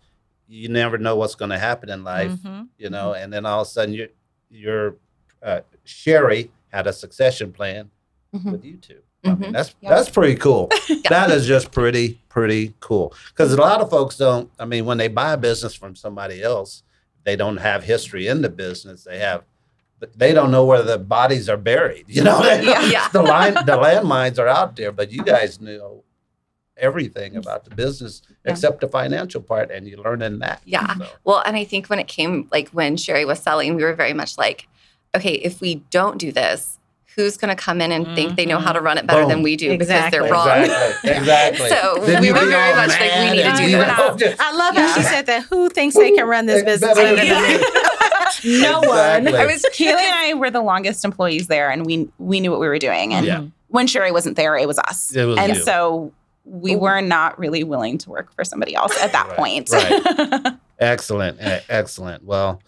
you 0.49 0.69
never 0.71 0.97
know 0.99 1.15
what's 1.17 1.35
going 1.35 1.51
to 1.51 1.59
happen 1.59 1.91
in 1.91 2.03
life 2.05 2.33
Mhm. 2.33 2.69
you 2.79 2.89
know, 2.89 3.13
and 3.13 3.31
then 3.31 3.45
all 3.45 3.61
of 3.63 3.67
a 3.67 3.71
sudden 3.71 3.93
you 3.95 4.09
your 4.51 4.97
uh, 5.43 5.61
Cheri 5.87 6.51
had 6.73 6.87
a 6.87 6.93
succession 6.93 7.53
plan 7.53 7.91
Mhm. 8.35 8.53
with 8.53 8.65
you 8.65 8.77
two. 8.77 9.01
I 9.25 9.29
mean, 9.35 9.51
Mhm. 9.51 9.53
that's 9.53 9.75
Yep. 9.81 9.91
that's 9.91 10.11
pretty 10.11 10.35
cool. 10.37 10.71
That 11.09 11.31
is 11.31 11.47
just 11.47 11.71
pretty 11.73 12.21
pretty 12.29 12.75
cool 12.81 13.15
because 13.31 13.53
a 13.53 13.57
lot 13.57 13.81
of 13.81 13.89
folks 13.91 14.17
don't. 14.17 14.51
I 14.59 14.65
mean, 14.67 14.85
when 14.85 14.99
they 14.99 15.09
buy 15.09 15.33
a 15.33 15.37
business 15.39 15.75
from 15.75 15.97
somebody 15.97 16.43
else, 16.43 16.83
they 17.25 17.35
don't 17.37 17.57
have 17.59 17.85
history 17.85 18.27
in 18.29 18.43
the 18.43 18.49
business. 18.51 19.05
They 19.05 19.19
have. 19.19 19.45
They 20.15 20.33
don't 20.33 20.51
know 20.53 20.65
where 20.65 20.83
the 20.83 20.99
bodies 20.99 21.49
are 21.49 21.57
buried. 21.57 22.05
You 22.09 22.23
know, 22.25 22.43
Yeah. 22.43 22.83
Yeah. 22.87 23.09
the 23.09 23.23
line, 23.23 23.55
the 23.55 23.77
landmines 23.77 24.39
are 24.39 24.47
out 24.49 24.77
there, 24.77 24.93
but 24.93 25.11
you 25.11 25.25
guys 25.25 25.61
know 25.61 26.05
everything 26.79 27.37
about 27.37 27.65
the 27.65 27.75
business 27.75 28.23
Yeah. 28.45 28.53
except 28.53 28.81
the 28.81 28.89
financial 28.89 29.41
part, 29.41 29.71
and 29.71 29.87
you 29.87 29.97
learn 29.97 30.23
in 30.23 30.39
that. 30.41 30.63
Yeah. 30.65 30.95
So, 30.97 31.07
Well, 31.25 31.43
and 31.45 31.57
I 31.57 31.65
think 31.65 31.89
when 31.89 31.99
it 31.99 32.09
came, 32.09 32.49
like 32.51 32.69
when 32.71 32.97
Cheri 32.97 33.25
was 33.25 33.39
selling, 33.41 33.75
we 33.75 33.83
were 33.85 33.95
very 33.95 34.13
much 34.15 34.39
like, 34.39 34.69
okay, 35.15 35.33
if 35.33 35.61
we 35.61 35.77
don't 35.91 36.19
do 36.19 36.33
this, 36.33 36.79
who's 37.19 37.37
going 37.37 37.49
to 37.55 37.61
come 37.61 37.81
in 37.81 37.91
and 37.91 38.07
think 38.15 38.37
they 38.37 38.47
know 38.47 38.61
how 38.61 38.71
to 38.71 38.79
mm-hmm. 38.79 38.87
run 38.87 38.99
it 38.99 39.05
better 39.05 39.23
Boom. 39.23 39.29
than 39.29 39.43
we 39.43 39.57
do 39.57 39.77
because 39.77 39.89
they're 39.89 40.31
wrong? 40.31 40.61
Exactly. 40.61 41.11
Exactly. 41.19 41.69
So 41.69 42.05
Then 42.07 42.23
we 42.23 42.31
were 42.31 42.47
very 42.47 42.75
much 42.77 42.91
like, 42.91 43.13
we 43.13 43.37
need 43.37 43.43
to 43.43 43.57
do 43.57 43.71
you 43.71 43.81
it 43.81 44.19
just- 44.19 44.41
I 44.41 44.53
love 44.53 44.77
how 44.77 44.95
she 44.95 45.03
said 45.03 45.27
that. 45.27 45.43
Who 45.45 45.69
thinks 45.69 45.97
they 45.97 46.13
can 46.13 46.29
run 46.29 46.47
this 46.47 46.63
business 46.63 46.95
Better 46.95 47.17
better 47.17 47.29
than 47.29 47.43
than 47.43 47.53
me. 47.55 47.59
me? 47.59 48.61
no 48.61 48.81
one. 48.81 49.35
I 49.35 49.47
was 49.47 49.65
Kaylee 49.75 49.97
and 49.97 50.15
I 50.15 50.35
were 50.35 50.51
the 50.51 50.61
longest 50.61 51.05
employees 51.05 51.49
there, 51.49 51.71
and 51.71 51.85
we 51.85 52.09
we 52.19 52.39
knew 52.41 52.51
what 52.51 52.61
we 52.61 52.69
were 52.69 52.79
doing. 52.79 53.15
And 53.15 53.27
Yeah. 53.27 53.43
when 53.69 53.87
Cheri 53.87 54.13
wasn't 54.13 54.37
there, 54.37 54.57
it 54.57 54.69
was 54.69 54.79
us. 54.79 55.15
It 55.15 55.25
was 55.25 55.39
and 55.39 55.57
you. 55.57 55.63
so 55.63 56.13
we 56.51 56.75
were 56.77 57.01
not 57.03 57.39
really 57.39 57.63
willing 57.63 57.99
to 57.99 58.11
work 58.11 58.33
for 58.35 58.43
somebody 58.45 58.75
else 58.75 59.01
at 59.03 59.13
that 59.13 59.29
Right, 59.29 59.37
point. 59.37 59.71
right. 59.71 60.55
Excellent. 60.79 61.39
e- 61.41 61.65
Excellent. 61.69 62.25
Well, 62.25 62.63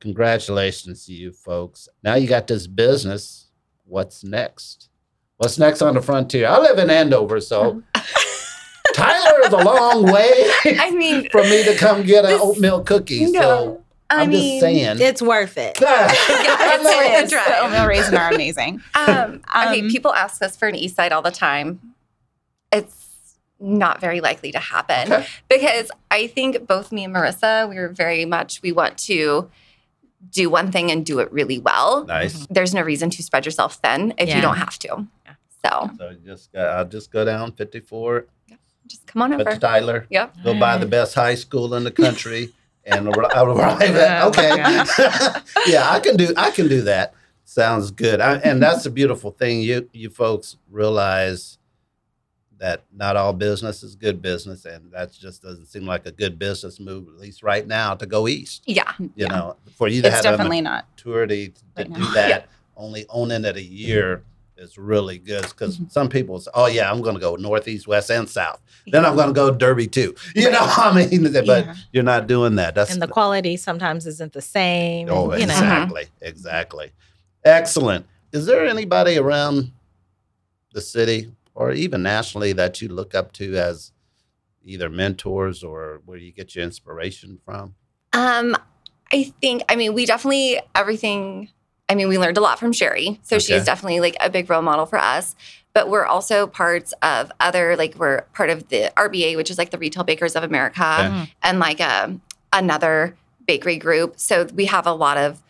congratulations 0.00 1.06
to 1.06 1.12
you 1.12 1.32
folks. 1.32 1.88
Now 2.02 2.14
you 2.16 2.26
got 2.28 2.46
this 2.46 2.66
business. 2.66 3.46
What's 3.84 4.24
next? 4.24 4.88
What's 5.36 5.58
next 5.58 5.80
on 5.82 5.94
the 5.94 6.02
frontier? 6.02 6.48
I 6.48 6.58
live 6.58 6.78
in 6.78 6.90
Andover, 6.90 7.40
so 7.40 7.82
Tyler 8.94 9.40
is 9.46 9.52
a 9.52 9.56
long 9.58 10.10
way 10.10 10.32
I 10.78 10.90
mean, 10.94 11.28
for 11.32 11.42
me 11.44 11.62
to 11.64 11.76
come 11.76 12.02
get 12.02 12.24
an 12.24 12.38
oatmeal 12.40 12.82
cookie. 12.82 13.26
no, 13.26 13.40
So 13.40 13.84
I 14.10 14.22
I'm 14.22 14.30
mean, 14.30 14.38
just 14.38 14.60
saying. 14.60 14.96
It's 15.00 15.22
worth 15.22 15.56
it. 15.56 15.76
It's 15.80 15.80
worth 15.80 17.20
It 17.20 17.24
the 17.24 17.30
drive. 17.30 17.46
The 17.46 17.60
oatmeal 17.60 17.86
raisin 17.86 18.16
are 18.16 18.30
amazing. 18.32 18.82
Um, 18.94 19.40
okay, 19.56 19.80
Um, 19.80 19.88
people 19.90 20.12
ask 20.12 20.42
us 20.42 20.56
for 20.56 20.66
an 20.68 20.74
East 20.74 20.96
Side 20.96 21.12
all 21.12 21.22
the 21.22 21.30
time. 21.30 21.80
It's 22.72 23.09
not 23.60 24.00
very 24.00 24.20
likely 24.20 24.50
to 24.52 24.58
happen 24.58 25.12
Okay. 25.12 25.26
because 25.48 25.90
I 26.10 26.26
think 26.28 26.66
both 26.66 26.90
me 26.92 27.04
and 27.04 27.14
Marissa, 27.14 27.68
we 27.68 27.76
were 27.76 27.88
very 27.88 28.24
much 28.24 28.62
we 28.62 28.72
want 28.72 28.96
to 28.98 29.50
do 30.30 30.48
one 30.50 30.70
thing 30.72 30.90
and 30.90 31.04
do 31.04 31.18
it 31.18 31.30
really 31.32 31.58
well. 31.58 32.04
Nice. 32.04 32.34
Mm-hmm. 32.34 32.54
There's 32.54 32.74
no 32.74 32.82
reason 32.82 33.10
to 33.10 33.22
spread 33.22 33.44
yourself 33.44 33.74
thin 33.76 34.14
if 34.18 34.28
Yeah. 34.28 34.36
you 34.36 34.42
don't 34.42 34.56
have 34.56 34.78
to. 34.80 35.06
Yeah. 35.26 35.32
So 35.64 35.90
So 35.98 36.16
just 36.24 36.52
go, 36.52 36.60
I'll 36.60 36.84
just 36.86 37.10
go 37.10 37.24
down 37.24 37.52
54, 37.52 38.26
just 38.86 39.06
come 39.06 39.22
on 39.22 39.30
put 39.32 39.42
over. 39.42 39.50
to 39.54 39.58
Tyler, 39.60 40.06
Yep. 40.10 40.36
go 40.44 40.58
by 40.58 40.76
the 40.78 40.86
best 40.86 41.14
high 41.14 41.34
school 41.36 41.74
in 41.74 41.84
the 41.84 41.90
country, 41.90 42.52
and 42.84 43.08
I'll 43.08 43.50
arrive 43.52 43.78
Oh, 43.94 44.00
at. 44.00 44.24
Okay, 44.28 44.56
yeah, 45.72 45.90
I 45.90 46.00
can 46.00 46.16
do. 46.16 46.32
I 46.36 46.50
can 46.50 46.66
do 46.68 46.80
that. 46.82 47.14
Sounds 47.44 47.90
good. 47.90 48.20
I, 48.20 48.36
and 48.38 48.62
that's 48.62 48.84
the 48.84 48.90
beautiful 48.90 49.30
thing. 49.32 49.60
You 49.60 49.88
you 49.92 50.08
folks 50.10 50.56
realize 50.70 51.58
that 52.60 52.84
not 52.94 53.16
all 53.16 53.32
business 53.32 53.82
is 53.82 53.94
good 53.96 54.20
business, 54.20 54.66
and 54.66 54.92
that 54.92 55.12
just 55.12 55.42
doesn't 55.42 55.66
seem 55.66 55.86
like 55.86 56.04
a 56.06 56.12
good 56.12 56.38
business 56.38 56.78
move, 56.78 57.08
at 57.08 57.18
least 57.18 57.42
right 57.42 57.66
now, 57.66 57.94
to 57.94 58.04
go 58.06 58.28
east. 58.28 58.62
Yeah. 58.66 58.92
You 58.98 59.10
Yeah. 59.16 59.26
know, 59.28 59.56
for 59.76 59.88
you 59.88 60.02
to 60.02 60.08
It's 60.08 60.16
have 60.16 60.24
definitely 60.24 60.60
not. 60.60 60.84
a 60.84 60.86
maturity 60.94 61.48
to 61.48 61.62
Right 61.78 61.92
do 61.92 62.00
now. 62.00 62.12
that, 62.12 62.48
only 62.76 63.06
owning 63.08 63.44
it 63.46 63.56
a 63.56 63.62
year 63.62 64.22
is 64.58 64.76
really 64.76 65.16
good. 65.16 65.42
Because 65.42 65.76
mm-hmm. 65.78 65.88
some 65.88 66.10
people 66.10 66.38
say, 66.38 66.50
"Oh 66.52 66.66
yeah, 66.66 66.90
I'm 66.90 67.00
going 67.00 67.14
to 67.14 67.20
go 67.20 67.34
northeast, 67.36 67.88
west, 67.88 68.10
and 68.10 68.28
south." 68.28 68.60
Then 68.86 69.06
I'm 69.06 69.16
going 69.16 69.28
to 69.28 69.34
go 69.34 69.50
Derby 69.50 69.86
too. 69.86 70.14
You 70.34 70.50
know, 70.50 70.60
I 70.60 70.92
mean, 71.08 71.32
but 71.32 71.46
Yeah. 71.46 71.74
you're 71.92 72.02
not 72.04 72.26
doing 72.26 72.56
that. 72.56 72.74
That's 72.74 72.92
And 72.92 73.00
the 73.00 73.08
quality 73.08 73.56
sometimes 73.56 74.06
isn't 74.06 74.34
the 74.34 74.42
same. 74.42 75.08
Oh, 75.10 75.32
you 75.32 75.46
know. 75.46 75.52
exactly, 75.54 76.02
mm-hmm. 76.04 76.26
exactly. 76.26 76.90
Excellent. 77.42 78.04
Is 78.32 78.44
there 78.44 78.66
anybody 78.66 79.16
around 79.16 79.72
the 80.74 80.80
city 80.82 81.30
or 81.60 81.72
even 81.72 82.02
nationally 82.02 82.54
that 82.54 82.80
you 82.80 82.88
look 82.88 83.14
up 83.14 83.32
to 83.32 83.54
as 83.54 83.92
either 84.64 84.88
mentors 84.88 85.62
or 85.62 86.00
where 86.06 86.16
you 86.16 86.32
get 86.32 86.54
your 86.54 86.64
inspiration 86.64 87.38
from? 87.44 87.74
Um, 88.14 88.56
I 89.12 89.24
think, 89.42 89.62
I 89.68 89.76
mean, 89.76 89.92
we 89.92 90.06
definitely, 90.06 90.58
everything, 90.74 91.50
I 91.86 91.94
mean, 91.94 92.08
we 92.08 92.16
learned 92.16 92.38
a 92.38 92.40
lot 92.40 92.58
from 92.58 92.72
Cheri. 92.72 93.18
So 93.22 93.36
Okay. 93.36 93.44
she's 93.44 93.64
definitely 93.66 94.00
like 94.00 94.16
a 94.20 94.30
big 94.30 94.48
role 94.48 94.62
model 94.62 94.86
for 94.86 94.98
us. 94.98 95.36
But 95.74 95.90
we're 95.90 96.06
also 96.06 96.46
parts 96.46 96.94
of 97.02 97.30
other, 97.40 97.76
like, 97.76 97.94
we're 97.96 98.22
part 98.32 98.48
of 98.48 98.68
the 98.68 98.90
RBA, 98.96 99.36
which 99.36 99.50
is 99.50 99.58
like 99.58 99.68
the 99.70 99.78
Retail 99.78 100.02
Bakers 100.02 100.34
of 100.36 100.42
America, 100.42 100.82
Okay. 100.82 101.30
and 101.42 101.58
like 101.58 101.80
um, 101.82 102.22
another 102.54 103.16
bakery 103.46 103.76
group. 103.76 104.18
So 104.18 104.44
we 104.54 104.64
have 104.64 104.86
a 104.86 104.92
lot 104.94 105.18
of, 105.18 105.42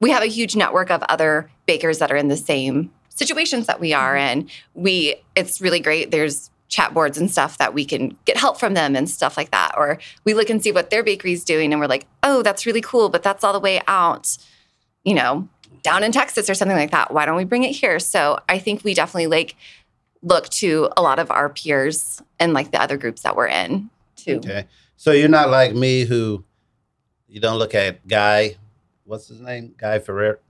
we 0.00 0.10
have 0.10 0.22
a 0.22 0.26
huge 0.26 0.56
network 0.56 0.90
of 0.90 1.02
other 1.02 1.50
bakers 1.66 1.98
that 1.98 2.10
are 2.10 2.16
in 2.16 2.28
the 2.28 2.36
same 2.38 2.90
situations 3.10 3.66
that 3.66 3.80
we 3.80 3.92
are 3.92 4.14
mm-hmm. 4.14 4.40
in. 4.40 4.50
We, 4.74 5.16
it's 5.36 5.60
really 5.60 5.80
great. 5.80 6.10
There's 6.10 6.50
chat 6.68 6.94
boards 6.94 7.18
and 7.18 7.30
stuff 7.30 7.58
that 7.58 7.74
we 7.74 7.84
can 7.84 8.16
get 8.24 8.36
help 8.36 8.58
from 8.58 8.74
them 8.74 8.96
and 8.96 9.10
stuff 9.10 9.36
like 9.36 9.50
that. 9.50 9.74
Or 9.76 9.98
we 10.24 10.34
look 10.34 10.48
and 10.48 10.62
see 10.62 10.72
what 10.72 10.90
their 10.90 11.02
bakery's 11.02 11.44
doing 11.44 11.72
and 11.72 11.80
we're 11.80 11.88
like, 11.88 12.06
oh, 12.22 12.42
that's 12.42 12.64
really 12.64 12.80
cool, 12.80 13.08
but 13.08 13.22
that's 13.22 13.44
all 13.44 13.52
the 13.52 13.60
way 13.60 13.82
out, 13.86 14.38
you 15.04 15.14
know, 15.14 15.48
down 15.82 16.04
in 16.04 16.12
Texas 16.12 16.48
or 16.48 16.54
something 16.54 16.76
like 16.76 16.92
that. 16.92 17.12
Why 17.12 17.26
don't 17.26 17.36
we 17.36 17.44
bring 17.44 17.64
it 17.64 17.72
here? 17.72 17.98
So 17.98 18.38
I 18.48 18.58
think 18.58 18.84
we 18.84 18.94
definitely 18.94 19.26
like 19.26 19.56
look 20.22 20.48
to 20.50 20.90
a 20.96 21.02
lot 21.02 21.18
of 21.18 21.30
our 21.30 21.48
peers 21.48 22.22
and 22.38 22.52
like 22.52 22.70
the 22.70 22.80
other 22.80 22.96
groups 22.96 23.22
that 23.22 23.36
we're 23.36 23.48
in 23.48 23.90
too. 24.16 24.36
Okay. 24.36 24.66
So 24.96 25.12
you're 25.12 25.28
not 25.28 25.50
like 25.50 25.74
me 25.74 26.04
who 26.04 26.44
you 27.26 27.40
don't 27.40 27.58
look 27.58 27.74
at 27.74 28.06
Guy, 28.06 28.56
what's 29.04 29.28
his 29.28 29.40
name? 29.40 29.74
Guy 29.76 29.98
Ferrer. 29.98 30.40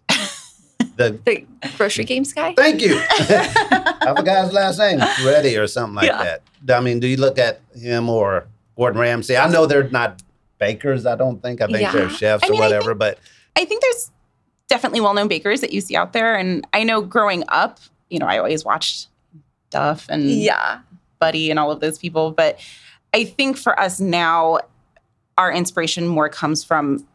The 1.00 1.18
The 1.24 1.46
grocery 1.76 2.04
games 2.04 2.32
guy? 2.32 2.54
Thank 2.54 2.82
you. 2.82 3.00
I 3.10 4.14
forgot 4.16 4.44
his 4.44 4.52
last 4.52 4.78
name. 4.78 5.00
Reddy 5.24 5.56
or 5.56 5.66
something 5.66 5.94
like 5.96 6.06
Yeah. 6.06 6.36
that. 6.64 6.76
I 6.76 6.80
mean, 6.80 7.00
do 7.00 7.06
you 7.06 7.16
look 7.16 7.38
at 7.38 7.60
him 7.74 8.08
or 8.10 8.46
Gordon 8.76 9.00
Ramsay? 9.00 9.36
I 9.36 9.48
know 9.48 9.66
they're 9.66 9.88
not 9.88 10.22
bakers, 10.58 11.06
I 11.06 11.16
don't 11.16 11.40
think. 11.42 11.60
I 11.62 11.66
think 11.66 11.80
Yeah. 11.80 11.92
they're 11.92 12.10
chefs 12.10 12.44
I 12.44 12.48
or 12.48 12.50
mean, 12.52 12.60
I 12.62 12.64
whatever, 12.66 12.94
but 12.94 13.18
I 13.56 13.64
think 13.64 13.80
there's 13.82 14.10
definitely 14.68 15.00
well-known 15.00 15.26
bakers 15.28 15.60
that 15.62 15.72
you 15.72 15.80
see 15.80 15.96
out 15.96 16.12
there, 16.12 16.36
and 16.36 16.66
I 16.72 16.84
know 16.84 17.00
growing 17.00 17.44
up, 17.48 17.80
you 18.10 18.18
know, 18.18 18.26
I 18.26 18.38
always 18.38 18.64
watched 18.64 19.08
Duff 19.70 20.06
and 20.08 20.30
Yeah. 20.30 20.80
Buddy 21.18 21.50
and 21.50 21.58
all 21.58 21.70
of 21.70 21.80
those 21.80 21.98
people, 21.98 22.30
but 22.30 22.58
I 23.14 23.24
think 23.24 23.56
for 23.56 23.78
us 23.80 24.00
now, 24.00 24.58
our 25.38 25.50
inspiration 25.52 26.06
more 26.06 26.28
comes 26.28 26.62
from 26.62 27.06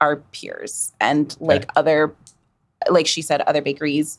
our 0.00 0.16
peers 0.16 0.92
and 1.00 1.36
like 1.40 1.68
other, 1.76 2.14
like 2.88 3.06
she 3.06 3.22
said, 3.22 3.40
other 3.42 3.60
bakeries 3.62 4.18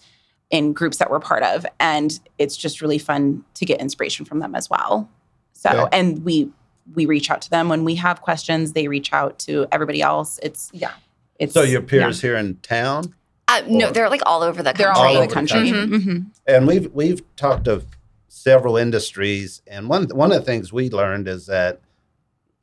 in 0.50 0.74
groups 0.74 0.98
that 0.98 1.10
we're 1.10 1.20
part 1.20 1.44
of, 1.44 1.66
and 1.80 2.20
it's 2.38 2.58
just 2.58 2.82
really 2.82 2.98
fun 2.98 3.44
to 3.56 3.66
get 3.66 3.80
inspiration 3.80 4.26
from 4.26 4.40
them 4.40 4.54
as 4.54 4.70
well. 4.70 5.10
So, 5.54 5.70
Okay. 5.70 5.98
and 6.00 6.24
we 6.26 6.52
we 6.96 7.06
reach 7.06 7.30
out 7.32 7.42
to 7.42 7.50
them 7.50 7.70
when 7.70 7.86
we 7.86 7.96
have 7.96 8.22
questions. 8.22 8.74
They 8.74 8.88
reach 8.88 9.14
out 9.14 9.40
to 9.40 9.66
everybody 9.72 10.02
else. 10.02 10.40
It's 10.44 10.70
Yeah. 10.74 10.92
it's 11.40 11.54
so 11.54 11.62
your 11.62 11.82
yeah. 11.82 11.88
peers 11.88 12.22
here 12.22 12.36
in 12.36 12.58
town, 12.58 13.14
Uh, 13.48 13.62
no, 13.68 13.92
they're 13.92 14.10
like 14.10 14.22
all 14.26 14.42
over 14.44 14.62
the 14.64 14.70
country. 14.74 14.84
They're 14.84 14.92
all, 14.94 15.02
All 15.04 15.08
over 15.10 15.18
over 15.20 15.22
the 15.24 15.28
the 15.30 15.34
country. 15.34 15.72
country. 15.72 16.00
Mhm. 16.00 16.26
and 16.48 16.68
we've 16.68 16.92
we've 16.94 17.22
talked 17.38 17.68
of 17.68 17.86
several 18.28 18.76
industries, 18.78 19.62
and 19.68 19.88
one 19.90 20.08
one 20.10 20.32
of 20.32 20.40
the 20.40 20.46
things 20.46 20.74
we 20.74 20.90
learned 20.90 21.28
is 21.28 21.46
that 21.46 21.80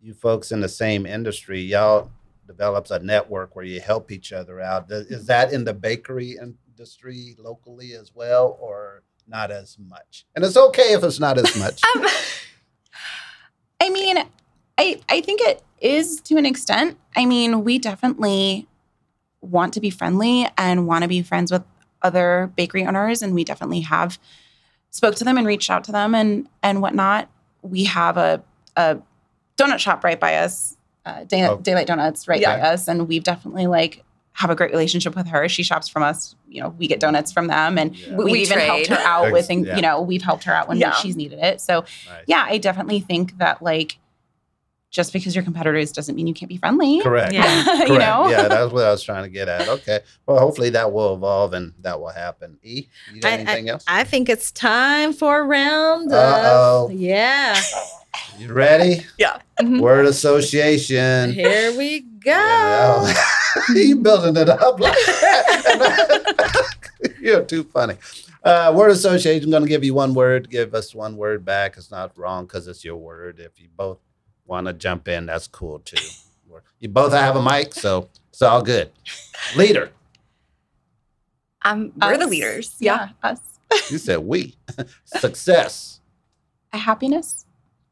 you 0.02 0.12
folks 0.14 0.50
in 0.52 0.60
the 0.60 0.68
same 0.68 1.06
industry, 1.06 1.60
y'all 1.60 2.10
develops 2.48 2.90
a 2.90 2.98
network 2.98 3.54
where 3.54 3.64
you 3.64 3.80
help 3.80 4.10
each 4.10 4.32
other 4.32 4.60
out. 4.60 4.86
Is 4.90 5.26
that 5.26 5.52
in 5.52 5.64
the 5.64 5.74
bakery 5.74 6.36
industry 6.40 7.36
locally 7.38 7.92
as 7.92 8.12
well, 8.12 8.58
or 8.60 9.04
not 9.28 9.52
as 9.52 9.76
much? 9.78 10.26
And 10.34 10.44
it's 10.44 10.56
okay 10.56 10.94
if 10.94 11.04
it's 11.04 11.20
not 11.20 11.38
as 11.38 11.56
much. 11.56 11.80
Um, 11.96 12.06
I 13.80 13.90
mean, 13.90 14.18
I 14.76 15.00
I 15.08 15.20
think 15.20 15.40
it 15.40 15.62
is 15.80 16.20
to 16.22 16.36
an 16.36 16.46
extent. 16.46 16.98
I 17.14 17.26
mean, 17.26 17.62
we 17.62 17.78
definitely 17.78 18.66
want 19.40 19.74
to 19.74 19.80
be 19.80 19.90
friendly 19.90 20.48
and 20.58 20.86
want 20.86 21.02
to 21.02 21.08
be 21.08 21.22
friends 21.22 21.52
with 21.52 21.62
other 22.02 22.52
bakery 22.56 22.84
owners, 22.84 23.22
and 23.22 23.34
we 23.34 23.44
definitely 23.44 23.80
have 23.82 24.18
spoke 24.90 25.14
to 25.16 25.24
them 25.24 25.38
and 25.38 25.46
reached 25.46 25.70
out 25.70 25.84
to 25.84 25.92
them 25.92 26.14
and 26.14 26.48
and 26.62 26.82
whatnot. 26.82 27.30
We 27.62 27.84
have 27.84 28.16
a 28.16 28.42
a 28.76 28.98
donut 29.56 29.78
shop 29.78 30.04
right 30.04 30.18
by 30.18 30.36
us, 30.36 30.76
uh, 31.06 31.24
Day- 31.24 31.46
Oh. 31.46 31.56
Daylight 31.58 31.86
Donuts 31.86 32.28
right 32.28 32.42
by 32.44 32.60
us, 32.60 32.88
and 32.88 33.08
we've 33.08 33.24
definitely 33.24 33.66
like 33.66 34.04
have 34.32 34.50
a 34.50 34.54
great 34.54 34.70
relationship 34.70 35.16
with 35.16 35.26
her. 35.26 35.48
She 35.48 35.62
shops 35.64 35.88
from 35.88 36.02
us. 36.04 36.36
You 36.48 36.62
know, 36.62 36.68
we 36.78 36.86
get 36.86 37.00
donuts 37.00 37.32
from 37.32 37.48
them, 37.48 37.76
and 37.78 37.96
Yeah. 37.96 38.14
we've 38.16 38.32
We 38.32 38.40
even 38.42 38.58
helped 38.60 38.86
her 38.86 38.96
out 38.98 39.32
with, 39.32 39.50
Ex- 39.50 39.66
yeah. 39.66 39.76
you 39.76 39.82
know, 39.82 40.00
we've 40.00 40.22
helped 40.22 40.44
her 40.44 40.52
out 40.54 40.68
when 40.68 40.78
Yeah. 40.78 40.92
she's 40.92 41.16
needed 41.16 41.40
it. 41.42 41.60
So 41.60 41.80
Nice. 41.80 42.24
yeah, 42.26 42.44
I 42.48 42.58
definitely 42.58 43.00
think 43.00 43.36
that 43.38 43.62
like 43.62 43.98
just 44.90 45.12
because 45.12 45.34
you're 45.34 45.44
competitors 45.44 45.92
doesn't 45.92 46.14
mean 46.14 46.26
you 46.26 46.32
can't 46.32 46.48
be 46.48 46.56
friendly. 46.56 47.00
Correct. 47.02 47.30
Yeah. 47.32 47.62
Correct. 47.64 47.88
you 47.90 47.98
know? 47.98 48.28
Yeah, 48.30 48.48
that's 48.48 48.72
what 48.72 48.84
I 48.84 48.90
was 48.90 49.02
trying 49.02 49.24
to 49.24 49.28
get 49.28 49.46
at. 49.46 49.68
Okay. 49.68 50.00
Well, 50.24 50.38
hopefully 50.38 50.70
that 50.70 50.92
will 50.92 51.14
evolve 51.14 51.52
and 51.52 51.74
that 51.80 52.00
will 52.00 52.08
happen. 52.08 52.58
E, 52.62 52.86
you 53.12 53.20
got 53.20 53.32
I- 53.32 53.34
anything 53.34 53.68
else? 53.68 53.84
I 53.86 54.04
think 54.04 54.30
it's 54.30 54.50
time 54.50 55.12
for 55.12 55.40
a 55.40 55.42
round 55.44 56.10
Uh-oh. 56.10 56.88
yeah. 56.90 57.60
You 58.38 58.52
ready? 58.52 59.06
Yeah. 59.18 59.38
Mhm. 59.60 59.80
Word 59.80 60.06
association. 60.06 61.32
Here 61.32 61.76
we 61.76 62.00
go. 62.00 62.30
Yeah. 62.30 63.14
you 63.74 63.96
building 63.96 64.36
it 64.36 64.48
up 64.48 64.78
like 64.80 64.94
that. 65.06 66.74
You're 67.20 67.44
too 67.44 67.64
funny. 67.64 67.96
Uh, 68.44 68.72
word 68.74 68.90
association. 68.90 69.44
I'm 69.44 69.50
going 69.50 69.62
to 69.64 69.68
give 69.68 69.84
you 69.84 69.94
one 69.94 70.14
word. 70.14 70.48
Give 70.50 70.74
us 70.74 70.94
one 70.94 71.16
word 71.16 71.44
back. 71.44 71.76
It's 71.76 71.90
not 71.90 72.16
wrong 72.16 72.46
because 72.46 72.66
it's 72.68 72.84
your 72.84 72.96
word. 72.96 73.40
If 73.40 73.60
you 73.60 73.68
both 73.76 73.98
want 74.46 74.66
to 74.68 74.72
jump 74.72 75.08
in, 75.08 75.26
that's 75.26 75.46
cool 75.46 75.80
too. 75.80 75.96
You 76.80 76.88
both 76.88 77.12
have 77.12 77.36
a 77.36 77.42
mic, 77.42 77.74
so 77.74 78.08
it's 78.30 78.40
all 78.40 78.62
good. 78.62 78.90
Leader. 79.56 79.90
Um, 81.64 81.92
we're 82.00 82.16
the 82.16 82.24
Us. 82.24 82.30
leaders. 82.30 82.76
Yeah, 82.78 83.08
us. 83.22 83.40
You 83.90 83.98
said 83.98 84.20
we. 84.20 84.56
Success. 85.04 86.00
A 86.72 86.78
happiness. 86.78 87.44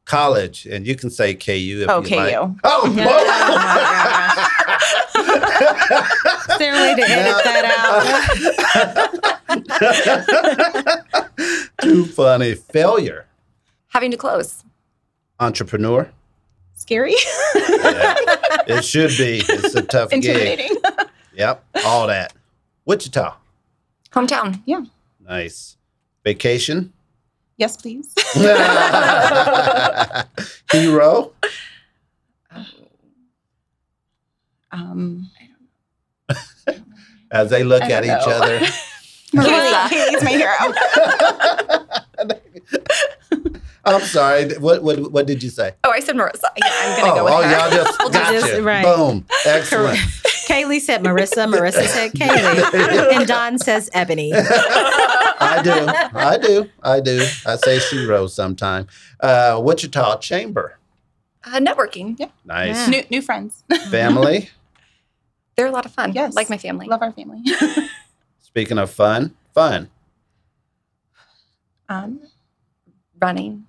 College, 0.07 0.65
and 0.65 0.87
you 0.87 0.95
can 0.95 1.09
say 1.09 1.33
KU 1.35 1.83
if 1.83 1.89
Oh, 1.89 2.01
you 2.01 2.15
like. 2.15 2.33
KU. 2.33 2.55
Oh, 2.63 2.93
Yeah. 2.95 3.03
boy. 3.03 3.17
Is 6.53 6.57
there 6.59 6.73
a 6.73 6.79
way 6.81 6.95
to 6.95 7.01
edit 7.03 7.43
that 7.43 7.65
out? 10.97 11.75
Too 11.81 12.05
funny. 12.05 12.55
Failure. 12.55 13.25
Having 13.89 14.11
to 14.11 14.17
close. 14.17 14.63
Entrepreneur. 15.41 16.09
Scary. 16.75 17.13
Yeah, 17.55 18.15
it 18.67 18.85
should 18.85 19.11
be. 19.17 19.41
It's 19.47 19.75
a 19.75 19.81
tough 19.81 20.09
gig. 20.11 20.23
Intimidating. 20.25 20.77
Yep, 21.33 21.63
all 21.85 22.07
that. 22.07 22.33
Wichita. 22.85 23.35
Hometown. 24.11 24.61
Yeah. 24.65 24.85
Nice. 25.19 25.75
Vacation. 26.23 26.93
Yes, 27.57 27.77
please. 27.77 28.13
Hero. 30.71 31.31
Um, 34.71 35.29
As 37.31 37.49
they 37.49 37.63
look 37.63 37.81
at 37.83 38.03
don't 38.03 38.19
each 38.21 38.27
know. 38.27 38.33
other. 38.33 38.59
Marissa. 39.33 39.87
Kaylee's 39.89 40.23
my 40.23 40.31
hero. 40.31 40.73
I'm 43.95 44.01
sorry. 44.01 44.53
What, 44.57 44.83
what 44.83 45.11
what 45.11 45.27
did 45.27 45.41
you 45.43 45.49
say? 45.49 45.73
Oh, 45.83 45.91
I 45.91 45.99
said 45.99 46.15
Marissa. 46.15 46.43
Yeah, 46.57 46.69
I'm 46.69 46.99
gonna 47.01 47.11
oh, 47.11 47.15
go 47.15 47.23
with 47.25 47.33
oh, 47.33 47.41
her. 47.43 47.51
y'all 47.51 47.71
just 47.71 47.99
We'll 47.99 48.09
do 48.09 48.19
got 48.19 48.31
this, 48.31 48.57
you. 48.57 48.61
right. 48.63 48.83
Boom. 48.83 49.25
Excellent. 49.45 49.97
Kaylee 50.47 50.79
said 50.81 51.03
Marissa. 51.03 51.47
Marissa 51.53 51.85
said 51.87 52.11
Kaylee. 52.13 53.13
And 53.17 53.27
Don 53.27 53.57
says 53.59 53.89
Ebony. 53.93 54.31
I 54.33 55.61
do. 55.63 56.17
I 56.17 56.37
do. 56.37 56.69
I 56.83 56.99
do. 56.99 57.25
I 57.45 57.55
say 57.57 57.79
zero 57.79 58.27
sometime. 58.27 58.87
Uh, 59.19 59.61
Wichita 59.63 60.17
Chamber. 60.19 60.77
Uh, 61.43 61.59
networking. 61.59 62.17
Yep. 62.19 62.31
Nice. 62.45 62.75
Yeah. 62.75 62.87
New 62.87 63.03
new 63.09 63.21
friends. 63.21 63.63
Family. 63.89 64.49
They're 65.55 65.67
a 65.67 65.71
lot 65.71 65.85
of 65.85 65.91
fun. 65.93 66.13
Yes. 66.13 66.33
Like 66.35 66.49
my 66.49 66.57
family. 66.57 66.87
Love 66.87 67.01
our 67.01 67.11
family. 67.11 67.41
Speaking 68.41 68.77
of 68.77 68.89
fun, 68.89 69.35
fun. 69.53 69.89
um, 71.89 72.19
Running. 73.19 73.66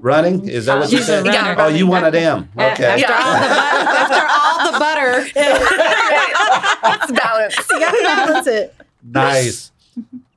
Running. 0.00 0.48
Is 0.48 0.66
that 0.66 0.78
what 0.80 0.92
you 0.92 0.98
said? 1.02 1.24
runner. 1.26 1.54
Oh, 1.58 1.68
you 1.68 1.86
one 1.86 2.04
of 2.04 2.12
them. 2.12 2.48
Okay. 2.58 2.84
After, 3.04 3.12
all 3.12 4.72
the 4.72 4.78
butter, 4.78 5.10
after 5.10 5.36
all 5.40 5.62
the 5.62 5.88
butter, 5.88 7.00
it's 7.04 7.12
balance. 7.12 7.56
you 7.70 7.80
got 7.80 7.90
to 7.92 8.02
balance 8.02 8.46
it. 8.46 8.74
Nice. 9.02 9.70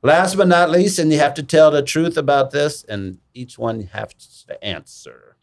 Last 0.03 0.35
but 0.35 0.47
not 0.47 0.69
least, 0.69 0.99
and 0.99 1.11
you 1.11 1.17
have 1.19 1.33
to 1.35 1.43
tell 1.43 1.71
the 1.71 1.81
truth 1.81 2.17
about 2.17 2.51
this, 2.51 2.83
and 2.83 3.17
each 3.33 3.57
one 3.57 3.89
has 3.93 4.09
to 4.47 4.63
answer. 4.63 5.35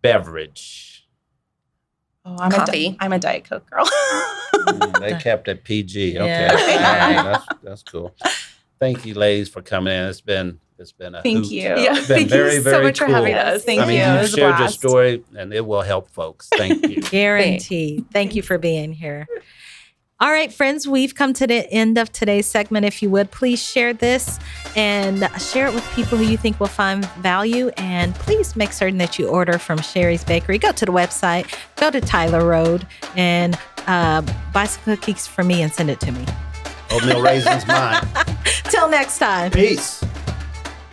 Beverage. 0.00 1.06
oh, 2.24 2.36
I'm 2.38 2.50
Coffee. 2.52 2.86
a 2.86 2.90
di- 2.90 2.96
I'm 3.00 3.12
a 3.12 3.18
diet 3.18 3.44
coke 3.48 3.68
girl. 3.68 3.84
Mm, 4.54 5.00
they 5.00 5.14
kept 5.22 5.48
it 5.48 5.64
PG. 5.64 6.16
Okay, 6.18 6.26
Yeah. 6.26 6.50
All 6.52 7.16
right, 7.16 7.24
that's, 7.24 7.62
that's 7.62 7.82
cool. 7.82 8.14
Thank 8.78 9.04
you, 9.04 9.14
ladies, 9.14 9.48
for 9.48 9.62
coming 9.62 9.92
in. 9.92 10.04
It's 10.04 10.20
been 10.20 10.60
it's 10.78 10.92
been 10.92 11.14
a 11.14 11.22
Thank 11.22 11.38
hoot. 11.44 11.50
you. 11.52 11.60
Yeah. 11.62 11.94
Been 11.94 12.04
Thank 12.04 12.28
very 12.28 12.54
you 12.56 12.62
very 12.62 12.76
so 12.76 12.82
much 12.82 12.98
cool. 12.98 13.08
for 13.08 13.14
having 13.14 13.34
us. 13.34 13.64
thank 13.64 13.80
I 13.80 13.86
mean, 13.86 13.96
you. 13.98 14.02
you 14.04 14.10
It 14.10 14.22
was 14.22 14.32
a 14.34 14.36
shared 14.36 14.48
your 14.50 14.58
blast. 14.58 14.74
story, 14.78 15.24
and 15.36 15.52
it 15.52 15.64
will 15.66 15.82
help 15.82 16.10
folks. 16.10 16.48
Thank 16.56 16.86
you. 16.88 17.00
Guaranteed. 17.10 18.06
Thank 18.12 18.34
you 18.34 18.42
for 18.42 18.58
being 18.58 18.92
here. 18.92 19.26
All 20.18 20.30
right, 20.30 20.50
friends, 20.50 20.88
we've 20.88 21.14
come 21.14 21.34
to 21.34 21.46
the 21.46 21.70
end 21.70 21.98
of 21.98 22.10
today's 22.10 22.46
segment. 22.46 22.86
If 22.86 23.02
you 23.02 23.10
would, 23.10 23.30
please 23.30 23.62
share 23.62 23.92
this 23.92 24.38
and 24.74 25.28
share 25.38 25.66
it 25.66 25.74
with 25.74 25.84
people 25.94 26.16
who 26.16 26.24
you 26.24 26.38
think 26.38 26.58
will 26.58 26.68
find 26.68 27.04
value. 27.20 27.68
And 27.76 28.14
please 28.14 28.56
make 28.56 28.72
certain 28.72 28.96
that 28.96 29.18
you 29.18 29.28
order 29.28 29.58
from 29.58 29.78
Cheri's 29.78 30.24
Bakery. 30.24 30.56
Go 30.56 30.72
to 30.72 30.86
the 30.86 30.92
website, 30.92 31.54
go 31.76 31.90
to 31.90 32.00
Tyler 32.00 32.46
Road, 32.48 32.86
and 33.14 33.58
uh, 33.86 34.22
buy 34.54 34.64
some 34.64 34.84
cookies 34.84 35.26
for 35.26 35.44
me 35.44 35.60
and 35.60 35.70
send 35.70 35.90
it 35.90 36.00
to 36.00 36.10
me. 36.12 36.24
Oatmeal 36.92 37.20
raisins, 37.20 37.66
mine. 37.66 38.00
Till 38.70 38.88
next 38.88 39.18
time. 39.18 39.50
Peace. 39.50 40.02